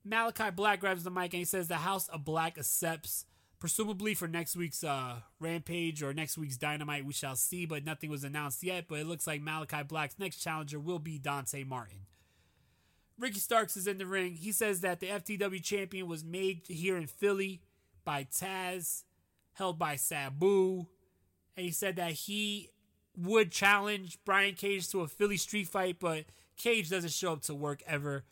Malakai 0.07 0.55
Black 0.55 0.79
grabs 0.79 1.03
the 1.03 1.11
mic 1.11 1.33
and 1.33 1.39
he 1.39 1.45
says 1.45 1.67
the 1.67 1.75
House 1.75 2.07
of 2.07 2.25
Black 2.25 2.57
accepts, 2.57 3.25
presumably 3.59 4.13
for 4.13 4.27
next 4.27 4.55
week's 4.55 4.83
uh, 4.83 5.17
Rampage 5.39 6.01
or 6.01 6.13
next 6.13 6.37
week's 6.37 6.57
Dynamite. 6.57 7.05
We 7.05 7.13
shall 7.13 7.35
see, 7.35 7.65
but 7.65 7.85
nothing 7.85 8.09
was 8.09 8.23
announced 8.23 8.63
yet. 8.63 8.85
But 8.87 8.99
it 8.99 9.07
looks 9.07 9.27
like 9.27 9.41
Malakai 9.41 9.87
Black's 9.87 10.17
next 10.17 10.37
challenger 10.37 10.79
will 10.79 10.99
be 10.99 11.17
Dante 11.17 11.63
Martin. 11.63 12.05
Ricky 13.19 13.39
Starks 13.39 13.75
is 13.75 13.85
in 13.85 13.97
the 13.97 14.05
ring. 14.05 14.35
He 14.35 14.53
says 14.53 14.79
that 14.81 15.01
the 15.01 15.07
FTW 15.07 15.61
champion 15.61 16.07
was 16.07 16.23
made 16.23 16.61
here 16.67 16.95
in 16.95 17.05
Philly 17.07 17.61
by 18.05 18.23
Taz, 18.23 19.03
held 19.59 19.77
by 19.77 19.95
Sabu. 19.95 20.87
And 21.55 21.65
he 21.65 21.71
said 21.71 21.97
that 21.97 22.13
he 22.13 22.69
would 23.15 23.51
challenge 23.51 24.17
Brian 24.25 24.55
Cage 24.55 24.89
to 24.89 25.01
a 25.01 25.07
Philly 25.07 25.37
street 25.37 25.67
fight, 25.67 25.97
but 25.99 26.25
Cage 26.57 26.89
doesn't 26.89 27.11
show 27.11 27.33
up 27.33 27.43
to 27.43 27.53
work 27.53 27.83
ever. 27.85 28.23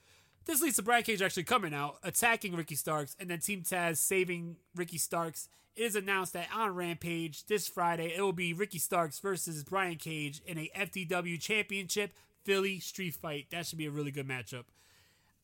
This 0.46 0.62
leads 0.62 0.78
to 0.78 0.82
Brian 0.82 1.04
Cage 1.04 1.22
actually 1.22 1.44
coming 1.44 1.74
out, 1.74 1.98
attacking 2.04 2.56
Ricky 2.56 2.76
Starks, 2.76 3.16
and 3.20 3.30
then 3.30 3.40
Team 3.40 3.62
Taz 3.62 3.98
saving 3.98 4.56
Ricky 4.76 4.98
Starks. 4.98 5.50
It 5.76 5.84
is 5.84 5.96
announced 5.96 6.34
that 6.34 6.48
on 6.56 6.74
Rampage 6.74 7.46
this 7.46 7.68
Friday, 7.68 8.14
it 8.16 8.22
will 8.22 8.34
be 8.34 8.54
Ricky 8.54 8.80
Starks 8.80 9.20
versus 9.20 9.64
Brian 9.64 9.98
Cage 9.98 10.42
in 10.46 10.58
a 10.58 10.72
FTW 10.76 11.40
Championship 11.40 12.14
Philly 12.46 12.80
street 12.80 13.14
fight. 13.14 13.48
That 13.52 13.66
should 13.66 13.78
be 13.78 13.88
a 13.88 13.92
really 13.92 14.10
good 14.10 14.28
matchup. 14.28 14.64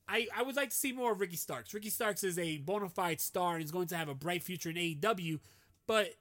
I, 0.07 0.27
I 0.35 0.43
would 0.43 0.55
like 0.55 0.69
to 0.69 0.75
see 0.75 0.91
more 0.91 1.11
of 1.11 1.19
Ricky 1.19 1.35
Starks. 1.35 1.73
Ricky 1.73 1.89
Starks 1.89 2.23
is 2.23 2.39
a 2.39 2.57
bona 2.57 2.89
fide 2.89 3.21
star 3.21 3.55
and 3.55 3.63
is 3.63 3.71
going 3.71 3.87
to 3.87 3.97
have 3.97 4.09
a 4.09 4.15
bright 4.15 4.43
future 4.43 4.69
in 4.69 4.75
AEW, 4.75 5.39
but 5.87 6.15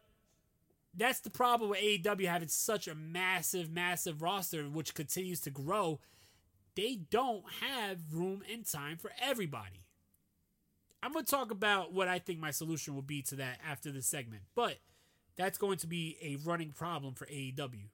that's 0.95 1.21
the 1.21 1.31
problem 1.31 1.71
with 1.71 1.81
AEW 1.81 2.27
having 2.27 2.49
such 2.49 2.87
a 2.87 2.95
massive, 2.95 3.71
massive 3.71 4.23
roster, 4.23 4.65
which 4.65 4.95
continues 4.95 5.41
to 5.41 5.51
grow. 5.51 6.01
They 6.75 7.01
don't 7.11 7.45
have 7.61 7.99
room 8.13 8.43
and 8.51 8.67
time 8.67 8.97
for 8.99 9.11
everybody. 9.21 9.85
I'm 11.03 11.13
going 11.13 11.25
to 11.25 11.31
talk 11.31 11.51
about 11.51 11.93
what 11.93 12.09
I 12.09 12.19
think 12.19 12.39
my 12.39 12.53
solution 12.53 12.95
will 12.95 13.03
be 13.03 13.23
to 13.23 13.37
that 13.37 13.59
after 13.69 13.91
this 13.91 14.07
segment, 14.07 14.43
but 14.55 14.77
that's 15.37 15.59
going 15.59 15.79
to 15.79 15.87
be 15.87 16.17
a 16.23 16.37
running 16.37 16.71
problem 16.71 17.15
for 17.15 17.27
AEW. 17.27 17.89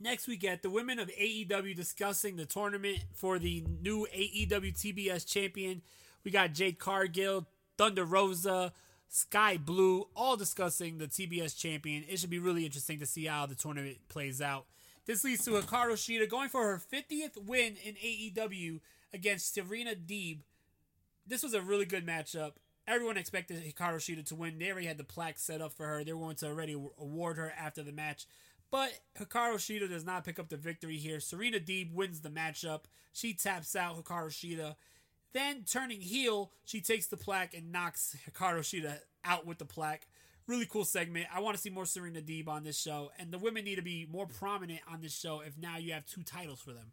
Next, 0.00 0.26
we 0.28 0.36
get 0.36 0.62
the 0.62 0.70
women 0.70 0.98
of 0.98 1.08
AEW 1.08 1.74
discussing 1.74 2.36
the 2.36 2.46
tournament 2.46 3.00
for 3.14 3.38
the 3.38 3.64
new 3.82 4.06
AEW 4.14 4.72
TBS 4.74 5.26
champion. 5.26 5.82
We 6.24 6.30
got 6.30 6.54
Jade 6.54 6.78
Cargill, 6.78 7.46
Thunder 7.76 8.04
Rosa, 8.04 8.72
Skye 9.08 9.56
Blue, 9.56 10.08
all 10.14 10.36
discussing 10.36 10.98
the 10.98 11.08
TBS 11.08 11.56
champion. 11.56 12.04
It 12.08 12.18
should 12.18 12.30
be 12.30 12.38
really 12.38 12.64
interesting 12.64 12.98
to 13.00 13.06
see 13.06 13.24
how 13.24 13.46
the 13.46 13.54
tournament 13.54 13.98
plays 14.08 14.40
out. 14.40 14.66
This 15.06 15.24
leads 15.24 15.44
to 15.46 15.52
Hikaru 15.52 15.94
Shida 15.94 16.28
going 16.28 16.50
for 16.50 16.64
her 16.64 16.78
50th 16.78 17.42
win 17.42 17.76
in 17.82 17.94
AEW 17.94 18.80
against 19.14 19.54
Serena 19.54 19.94
Deeb. 19.94 20.40
This 21.26 21.42
was 21.42 21.54
a 21.54 21.62
really 21.62 21.86
good 21.86 22.06
matchup. 22.06 22.52
Everyone 22.86 23.16
expected 23.16 23.62
Hikaru 23.64 23.96
Shida 23.96 24.26
to 24.26 24.34
win. 24.34 24.58
They 24.58 24.70
already 24.70 24.86
had 24.86 24.98
the 24.98 25.04
plaque 25.04 25.38
set 25.38 25.62
up 25.62 25.72
for 25.72 25.86
her. 25.86 26.04
They 26.04 26.12
were 26.12 26.20
going 26.20 26.36
to 26.36 26.46
already 26.46 26.74
award 26.74 27.38
her 27.38 27.52
after 27.58 27.82
the 27.82 27.92
match. 27.92 28.26
But 28.70 28.90
Hikaru 29.18 29.54
Shida 29.54 29.88
does 29.88 30.04
not 30.04 30.24
pick 30.24 30.38
up 30.38 30.50
the 30.50 30.58
victory 30.58 30.98
here. 30.98 31.20
Serena 31.20 31.58
Deeb 31.58 31.94
wins 31.94 32.20
the 32.20 32.28
matchup. 32.28 32.82
She 33.14 33.32
taps 33.32 33.74
out 33.74 33.96
Hikaru 33.96 34.28
Shida. 34.28 34.76
Then, 35.32 35.64
turning 35.64 36.00
heel, 36.00 36.52
she 36.64 36.80
takes 36.80 37.06
the 37.06 37.16
plaque 37.16 37.54
and 37.54 37.70
knocks 37.70 38.16
Hikaru 38.28 38.60
Shida 38.60 38.98
out 39.24 39.46
with 39.46 39.58
the 39.58 39.64
plaque. 39.64 40.06
Really 40.46 40.66
cool 40.66 40.84
segment. 40.84 41.26
I 41.34 41.40
want 41.40 41.56
to 41.56 41.60
see 41.60 41.68
more 41.68 41.84
Serena 41.84 42.20
Deeb 42.20 42.48
on 42.48 42.64
this 42.64 42.80
show. 42.80 43.10
And 43.18 43.30
the 43.30 43.38
women 43.38 43.64
need 43.64 43.76
to 43.76 43.82
be 43.82 44.06
more 44.10 44.26
prominent 44.26 44.80
on 44.90 45.02
this 45.02 45.18
show 45.18 45.40
if 45.40 45.58
now 45.58 45.76
you 45.76 45.92
have 45.92 46.06
two 46.06 46.22
titles 46.22 46.60
for 46.60 46.72
them. 46.72 46.92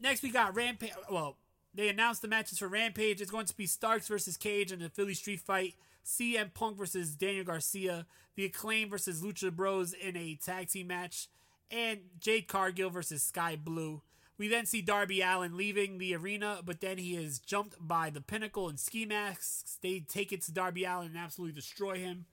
Next, 0.00 0.22
we 0.22 0.30
got 0.30 0.56
Rampage. 0.56 0.90
Well, 1.08 1.36
they 1.72 1.88
announced 1.88 2.22
the 2.22 2.28
matches 2.28 2.58
for 2.58 2.68
Rampage. 2.68 3.20
It's 3.20 3.30
going 3.30 3.46
to 3.46 3.56
be 3.56 3.66
Starks 3.66 4.08
versus 4.08 4.36
Cage 4.36 4.72
in 4.72 4.80
the 4.80 4.88
Philly 4.88 5.14
Street 5.14 5.40
Fight. 5.40 5.74
CM 6.04 6.52
Punk 6.52 6.76
versus 6.76 7.14
Daniel 7.14 7.44
Garcia. 7.44 8.06
The 8.34 8.46
Acclaim 8.46 8.90
versus 8.90 9.22
Lucha 9.22 9.54
Bros 9.54 9.92
in 9.92 10.16
a 10.16 10.38
tag 10.44 10.68
team 10.68 10.88
match. 10.88 11.28
And 11.70 12.00
Jade 12.18 12.48
Cargill 12.48 12.90
versus 12.90 13.22
Skye 13.22 13.56
Blue. 13.56 14.02
We 14.38 14.48
then 14.48 14.66
see 14.66 14.82
Darby 14.82 15.22
Allin 15.22 15.56
leaving 15.56 15.98
the 15.98 16.14
arena, 16.14 16.60
but 16.64 16.80
then 16.80 16.98
he 16.98 17.16
is 17.16 17.38
jumped 17.38 17.76
by 17.80 18.10
the 18.10 18.20
Pinnacle 18.20 18.68
and 18.68 18.78
Ski 18.78 19.06
Masks. 19.06 19.78
They 19.80 20.00
take 20.00 20.32
it 20.32 20.42
to 20.42 20.52
Darby 20.52 20.84
Allin 20.84 21.08
and 21.08 21.16
absolutely 21.16 21.54
destroy 21.54 21.98
him. 21.98 22.26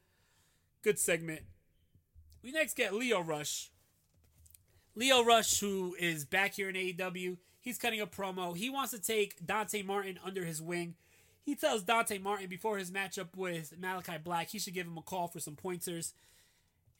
Good 0.82 1.00
segment. 1.00 1.44
We 2.44 2.52
next 2.52 2.76
get 2.76 2.94
Lio 2.94 3.22
Rush. 3.22 3.72
Lio 4.96 5.24
Rush, 5.24 5.60
who 5.62 5.96
is 5.98 6.26
back 6.26 6.56
here 6.56 6.70
in 6.70 6.76
AEW, 6.76 7.38
he's 7.62 7.78
cutting 7.78 8.02
a 8.02 8.08
promo. 8.08 8.56
He 8.56 8.70
wants 8.70 8.92
to 8.92 9.02
take 9.02 9.46
Dante 9.46 9.82
Martin 9.82 10.20
under 10.24 10.44
his 10.44 10.62
wing. 10.62 10.96
He 11.42 11.56
tells 11.56 11.84
Dante 11.84 12.20
Martin 12.20 12.48
before 12.48 12.78
his 12.78 12.92
matchup 12.92 13.36
with 13.36 13.80
Malakai 13.80 14.24
Black 14.24 14.50
he 14.50 14.60
should 14.60 14.74
give 14.74 14.88
him 14.88 14.98
a 14.98 15.02
call 15.02 15.28
for 15.28 15.40
some 15.40 15.56
pointers. 15.56 16.14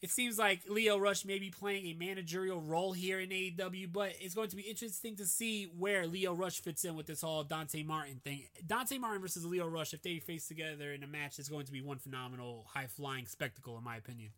It 0.04 0.12
seems 0.12 0.38
like 0.38 0.64
Lio 0.68 0.98
Rush 0.98 1.24
may 1.24 1.40
be 1.40 1.50
playing 1.50 1.86
a 1.86 1.94
managerial 1.94 2.60
role 2.60 2.92
here 2.92 3.22
in 3.22 3.30
AEW, 3.30 3.90
but 3.90 4.12
it's 4.20 4.36
going 4.36 4.50
to 4.50 4.56
be 4.58 4.64
interesting 4.64 5.16
to 5.16 5.26
see 5.26 5.72
where 5.78 6.06
Lio 6.06 6.34
Rush 6.34 6.60
fits 6.60 6.84
in 6.84 6.98
with 6.98 7.06
this 7.06 7.22
whole 7.22 7.46
Dante 7.46 7.84
Martin 7.84 8.20
thing. 8.22 8.44
Dante 8.68 8.98
Martin 8.98 9.22
versus 9.22 9.46
Lio 9.46 9.66
Rush, 9.66 9.94
if 9.94 10.02
they 10.02 10.20
face 10.20 10.46
together 10.46 10.92
in 10.92 11.04
a 11.04 11.08
match, 11.08 11.40
is 11.40 11.48
going 11.48 11.66
to 11.68 11.72
be 11.72 11.80
one 11.80 12.00
phenomenal, 12.00 12.66
high 12.74 12.88
flying 12.88 13.26
spectacle, 13.26 13.78
in 13.78 13.84
my 13.86 13.96
opinion. 13.96 14.32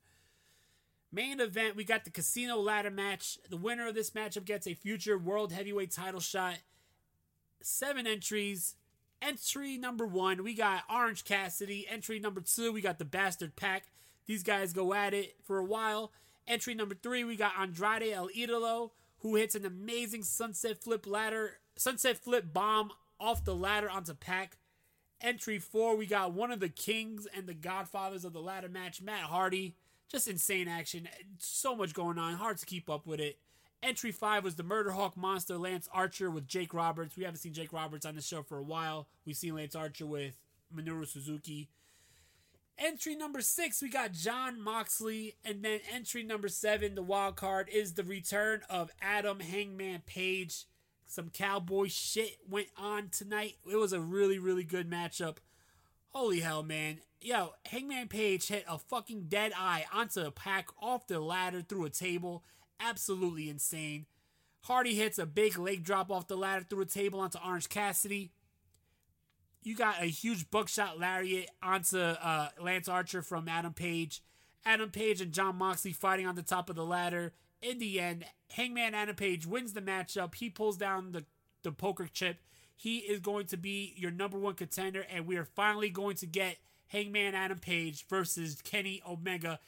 Main 1.11 1.39
event, 1.39 1.75
we 1.75 1.83
got 1.83 2.03
the 2.03 2.11
casino 2.11 2.57
ladder 2.57 2.91
match. 2.91 3.39
The 3.49 3.57
winner 3.57 3.87
of 3.87 3.95
this 3.95 4.11
matchup 4.11 4.45
gets 4.45 4.67
a 4.67 4.75
future 4.75 5.17
world 5.17 5.51
heavyweight 5.51 5.89
title 5.89 6.19
shot. 6.19 6.59
Seven 7.63 8.05
entries. 8.05 8.75
Entry 9.19 9.79
number 9.79 10.05
one, 10.05 10.43
we 10.43 10.53
got 10.53 10.83
Orange 10.93 11.23
Cassidy. 11.23 11.87
Entry 11.89 12.19
number 12.19 12.41
two, 12.41 12.71
we 12.71 12.81
got 12.81 12.99
the 12.99 13.05
Bastard 13.05 13.55
PAC. 13.55 13.85
These 14.25 14.43
guys 14.43 14.73
go 14.73 14.93
at 14.93 15.13
it 15.13 15.35
for 15.43 15.57
a 15.57 15.65
while. 15.65 16.11
Entry 16.47 16.75
number 16.75 16.95
three, 16.95 17.23
we 17.23 17.35
got 17.35 17.53
Andrade 17.59 18.11
El 18.11 18.29
Idolo, 18.29 18.91
who 19.19 19.35
hits 19.35 19.55
an 19.55 19.65
amazing 19.65 20.23
sunset 20.23 20.81
flip 20.81 21.07
ladder, 21.07 21.57
sunset 21.75 22.17
flip 22.17 22.53
bomb 22.53 22.91
off 23.19 23.43
the 23.43 23.55
ladder 23.55 23.89
onto 23.89 24.13
PAC. 24.13 24.57
Entry 25.21 25.59
four, 25.59 25.95
we 25.95 26.05
got 26.05 26.33
one 26.33 26.51
of 26.51 26.59
the 26.59 26.69
kings 26.69 27.27
and 27.35 27.47
the 27.47 27.53
godfathers 27.53 28.25
of 28.25 28.33
the 28.33 28.41
ladder 28.41 28.69
match, 28.69 29.01
Matt 29.01 29.23
Hardy. 29.23 29.75
Just 30.07 30.27
insane 30.27 30.67
action. 30.67 31.07
So 31.39 31.75
much 31.75 31.93
going 31.93 32.19
on. 32.19 32.35
Hard 32.35 32.57
to 32.59 32.65
keep 32.65 32.89
up 32.89 33.07
with 33.07 33.19
it. 33.19 33.39
Entry 33.81 34.11
five 34.11 34.43
was 34.43 34.55
the 34.55 34.63
Murder 34.63 34.91
Hawk 34.91 35.17
monster 35.17 35.57
Lance 35.57 35.89
Archer 35.91 36.29
with 36.29 36.47
Jake 36.47 36.73
Roberts. 36.73 37.17
We 37.17 37.23
haven't 37.23 37.39
seen 37.39 37.53
Jake 37.53 37.73
Roberts 37.73 38.05
on 38.05 38.15
the 38.15 38.21
show 38.21 38.43
for 38.43 38.57
a 38.57 38.63
while. 38.63 39.07
We've 39.25 39.35
seen 39.35 39.55
Lance 39.55 39.75
Archer 39.75 40.05
with 40.05 40.37
Minoru 40.75 41.07
Suzuki. 41.07 41.69
Entry 42.77 43.15
number 43.15 43.39
six, 43.41 43.81
we 43.81 43.89
got 43.89 44.11
Jon 44.11 44.61
Moxley. 44.61 45.35
And 45.45 45.63
then 45.63 45.79
entry 45.93 46.23
number 46.23 46.49
seven, 46.49 46.95
the 46.95 47.01
wild 47.01 47.37
card, 47.37 47.69
is 47.69 47.93
the 47.93 48.03
return 48.03 48.61
of 48.69 48.91
Adam 49.01 49.39
Hangman 49.39 50.01
Page. 50.05 50.65
Some 51.07 51.29
cowboy 51.29 51.87
shit 51.87 52.37
went 52.49 52.67
on 52.77 53.09
tonight. 53.09 53.55
It 53.69 53.77
was 53.77 53.93
a 53.93 54.01
really, 54.01 54.39
really 54.39 54.63
good 54.63 54.89
matchup. 54.89 55.37
Holy 56.09 56.41
hell, 56.41 56.63
man. 56.63 56.99
Yo, 57.21 57.53
Hangman 57.65 58.07
Page 58.07 58.47
hit 58.47 58.65
a 58.67 58.77
fucking 58.77 59.25
dead 59.29 59.53
eye 59.57 59.85
onto 59.93 60.21
a 60.21 60.31
pack 60.31 60.67
off 60.81 61.07
the 61.07 61.19
ladder 61.19 61.61
through 61.61 61.85
a 61.85 61.89
table. 61.89 62.43
Absolutely 62.79 63.49
insane. 63.49 64.05
Hardy 64.63 64.95
hits 64.95 65.19
a 65.19 65.25
big 65.25 65.57
leg 65.57 65.83
drop 65.83 66.11
off 66.11 66.27
the 66.27 66.35
ladder 66.35 66.65
through 66.67 66.81
a 66.81 66.85
table 66.85 67.19
onto 67.19 67.37
Orange 67.37 67.69
Cassidy 67.69 68.31
you 69.65 69.75
got 69.75 70.01
a 70.01 70.05
huge 70.05 70.51
buckshot 70.51 70.99
lariat 70.99 71.49
onto 71.61 71.97
uh, 71.97 72.49
Lance 72.61 72.87
Archer 72.87 73.23
from 73.23 73.49
Adam 73.49 73.73
Page. 73.73 74.21
Adam 74.63 74.91
Page 74.91 75.21
and 75.21 75.31
Jon 75.31 75.55
Moxley 75.55 75.91
fighting 75.91 76.27
on 76.27 76.35
the 76.35 76.43
top 76.43 76.69
of 76.69 76.75
the 76.75 76.85
ladder. 76.85 77.33
In 77.63 77.79
the 77.79 77.99
end, 77.99 78.25
Hangman 78.51 78.93
Adam 78.93 79.15
Page 79.15 79.47
wins 79.47 79.73
the 79.73 79.81
matchup. 79.81 80.35
He 80.35 80.51
pulls 80.51 80.77
down 80.77 81.13
the, 81.13 81.25
the 81.63 81.71
poker 81.71 82.07
chip. 82.07 82.37
He 82.75 82.99
is 82.99 83.19
going 83.19 83.47
to 83.47 83.57
be 83.57 83.95
your 83.97 84.11
number 84.11 84.37
one 84.37 84.53
contender, 84.53 85.05
and 85.11 85.25
we 85.25 85.35
are 85.35 85.45
finally 85.45 85.89
going 85.89 86.15
to 86.17 86.27
get 86.27 86.57
Hangman 86.87 87.33
Adam 87.33 87.57
Page 87.57 88.05
versus 88.07 88.61
Kenny 88.61 89.01
Omega, 89.07 89.59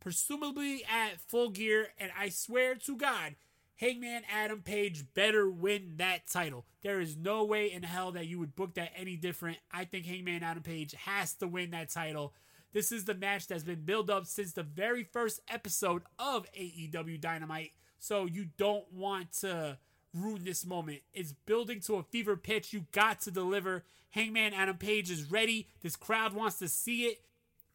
presumably 0.00 0.84
at 0.84 1.20
full 1.20 1.50
gear. 1.50 1.88
And 1.98 2.10
I 2.18 2.30
swear 2.30 2.76
to 2.76 2.96
God, 2.96 3.34
Hangman 3.76 4.22
Adam 4.30 4.62
Page 4.62 5.04
better 5.14 5.50
win 5.50 5.94
that 5.96 6.26
title. 6.26 6.66
There 6.82 7.00
is 7.00 7.16
no 7.16 7.44
way 7.44 7.72
in 7.72 7.82
hell 7.82 8.12
that 8.12 8.26
you 8.26 8.38
would 8.38 8.54
book 8.54 8.74
that 8.74 8.92
any 8.96 9.16
different. 9.16 9.58
I 9.72 9.84
think 9.84 10.06
Hangman 10.06 10.42
Adam 10.42 10.62
Page 10.62 10.94
has 11.04 11.34
to 11.34 11.48
win 11.48 11.70
that 11.70 11.90
title. 11.90 12.34
This 12.72 12.92
is 12.92 13.04
the 13.04 13.14
match 13.14 13.48
that's 13.48 13.64
been 13.64 13.84
built 13.84 14.08
up 14.08 14.26
since 14.26 14.52
the 14.52 14.62
very 14.62 15.04
first 15.04 15.40
episode 15.48 16.02
of 16.18 16.46
AEW 16.52 17.20
Dynamite. 17.20 17.72
So 17.98 18.24
you 18.24 18.46
don't 18.56 18.90
want 18.92 19.32
to 19.40 19.78
rudeness 20.14 20.64
moment. 20.64 21.00
It's 21.12 21.32
building 21.32 21.80
to 21.80 21.96
a 21.96 22.02
fever 22.02 22.36
pitch. 22.36 22.72
You 22.72 22.86
got 22.92 23.20
to 23.22 23.30
deliver. 23.30 23.84
Hangman 24.10 24.54
Adam 24.54 24.76
Page 24.76 25.10
is 25.10 25.30
ready. 25.30 25.68
This 25.80 25.96
crowd 25.96 26.34
wants 26.34 26.58
to 26.58 26.68
see 26.68 27.04
it. 27.04 27.22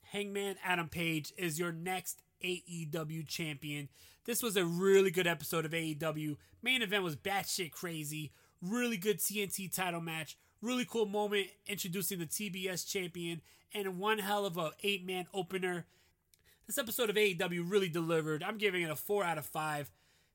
Hangman 0.02 0.56
Adam 0.64 0.88
Page 0.88 1.34
is 1.38 1.60
your 1.60 1.72
next 1.72 2.22
AEW 2.44 3.28
champion. 3.28 3.90
This 4.28 4.44
was 4.44 4.58
a 4.58 4.66
really 4.66 5.10
good 5.10 5.26
episode 5.26 5.64
of 5.64 5.72
AEW. 5.72 6.36
Main 6.62 6.82
event 6.82 7.02
was 7.02 7.16
batshit 7.16 7.72
crazy. 7.72 8.34
Really 8.62 8.98
good 8.98 9.20
TNT 9.20 9.74
title 9.74 10.02
match. 10.02 10.38
Really 10.62 10.84
cool 10.84 11.06
moment 11.06 11.48
introducing 11.66 12.20
the 12.20 12.26
TBS 12.26 12.86
champion 12.86 13.42
and 13.74 13.98
one 13.98 14.20
hell 14.20 14.46
of 14.46 14.58
a 14.58 14.72
eight 14.84 15.06
man 15.06 15.28
opener. 15.34 15.86
This 16.66 16.78
episode 16.78 17.10
of 17.10 17.16
AEW 17.16 17.72
really 17.72 17.88
delivered. 17.88 18.44
I'm 18.44 18.58
giving 18.58 18.82
it 18.82 18.92
a 18.92 18.98
four 18.98 19.24
out 19.24 19.38
of 19.38 19.46
five. 19.46 19.90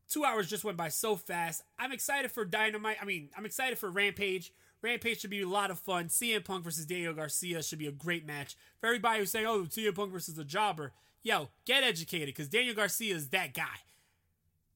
Two 0.09 0.25
hours 0.25 0.49
just 0.49 0.65
went 0.65 0.79
by 0.79 0.89
so 0.89 1.15
fast. 1.15 1.63
I'm 1.79 1.93
excited 1.93 2.33
for 2.33 2.47
Dynamite. 2.47 2.97
I 3.03 3.05
mean, 3.05 3.29
I'm 3.37 3.45
excited 3.45 3.77
for 3.77 3.91
Rampage. 3.91 4.55
Rampage 4.81 5.21
should 5.21 5.29
be 5.29 5.43
a 5.43 5.49
lot 5.49 5.71
of 5.71 5.79
fun. 5.79 6.07
CM 6.07 6.43
Punk 6.43 6.65
versus 6.65 6.87
Daniel 6.87 7.13
Garcia 7.13 7.63
should 7.63 7.79
be 7.79 7.89
a 7.89 7.93
great 7.93 8.27
match. 8.27 8.57
For 8.81 8.87
everybody 8.87 9.19
who's 9.19 9.31
saying, 9.31 9.47
oh, 9.47 9.65
CM 9.65 9.95
Punk 9.95 10.13
versus 10.13 10.35
the 10.35 10.45
jobber, 10.45 10.93
yo, 11.23 11.49
get 11.65 11.83
educated 11.85 12.29
because 12.29 12.49
Daniel 12.49 12.75
Garcia 12.75 13.15
is 13.15 13.29
that 13.31 13.55
guy. 13.55 13.81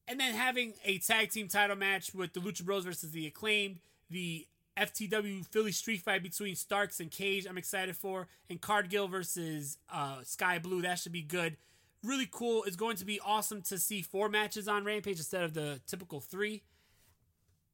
And 0.07 0.19
then 0.19 0.33
having 0.33 0.73
a 0.85 0.99
tag 0.99 1.31
team 1.31 1.47
title 1.47 1.75
match 1.75 2.13
with 2.13 2.33
the 2.33 2.39
Lucha 2.39 2.63
Bros 2.63 2.85
versus 2.85 3.11
the 3.11 3.27
Acclaimed, 3.27 3.79
the 4.09 4.47
FTW 4.77 5.45
Philly 5.45 5.71
Street 5.71 6.01
Fight 6.01 6.23
between 6.23 6.55
Starks 6.55 6.99
and 6.99 7.11
Cage, 7.11 7.45
I'm 7.47 7.57
excited 7.57 7.95
for, 7.95 8.27
and 8.49 8.61
Cargill 8.61 9.07
versus 9.07 9.77
uh, 9.91 10.19
Skye 10.23 10.59
Blue, 10.59 10.81
that 10.83 10.99
should 10.99 11.11
be 11.11 11.23
good. 11.23 11.57
Really 12.03 12.27
cool. 12.31 12.63
It's 12.63 12.75
going 12.75 12.95
to 12.97 13.05
be 13.05 13.19
awesome 13.25 13.61
to 13.63 13.77
see 13.77 14.01
four 14.01 14.29
matches 14.29 14.67
on 14.67 14.85
Rampage 14.85 15.17
instead 15.17 15.43
of 15.43 15.53
the 15.53 15.81
typical 15.87 16.21
three. 16.21 16.63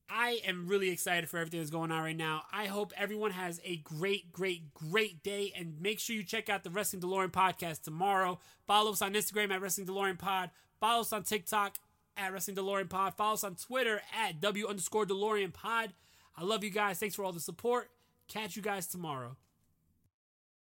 I 0.10 0.42
am 0.46 0.68
really 0.68 0.89
excited 0.89 1.30
for 1.30 1.38
everything 1.38 1.60
that's 1.60 1.72
going 1.72 1.92
on 1.92 2.04
right 2.04 2.16
now. 2.16 2.44
I 2.52 2.66
hope 2.66 2.94
everyone 2.96 3.32
has 3.32 3.60
a 3.63 3.78
great, 3.78 4.32
great, 4.32 4.74
great 4.74 5.24
day. 5.24 5.54
And 5.56 5.82
make 5.82 6.00
sure 6.00 6.16
you 6.16 6.24
check 6.24 6.50
out 6.50 6.63
the 6.63 6.70
Wrestling 6.70 7.02
DeLorean 7.02 7.32
podcast 7.32 7.84
tomorrow. 7.84 8.39
Follow 8.68 8.92
us 8.92 9.02
on 9.02 9.13
Instagram 9.13 9.52
at 9.52 9.62
Wrestling 9.62 9.88
DeLorean 9.88 10.20
Pod. 10.20 10.52
Follow 10.80 11.02
us 11.02 11.13
on 11.13 11.24
TikTok 11.24 11.78
at 12.18 12.32
Wrestling 12.32 12.58
DeLorean 12.58 12.89
Pod. 12.89 13.16
Follow 13.16 13.34
us 13.34 13.44
on 13.44 13.56
Twitter 13.56 14.02
at 14.18 14.39
W 14.42 14.68
underscore 14.68 15.06
DeLorean 15.06 15.54
Pod. 15.54 15.94
I 16.38 16.44
love 16.44 16.63
you 16.63 16.70
guys. 16.70 17.00
Thanks 17.00 17.16
for 17.16 17.24
all 17.24 17.32
the 17.32 17.39
support. 17.39 17.89
Catch 18.28 18.56
you 18.56 18.62
guys 18.62 18.88
tomorrow. 18.88 19.38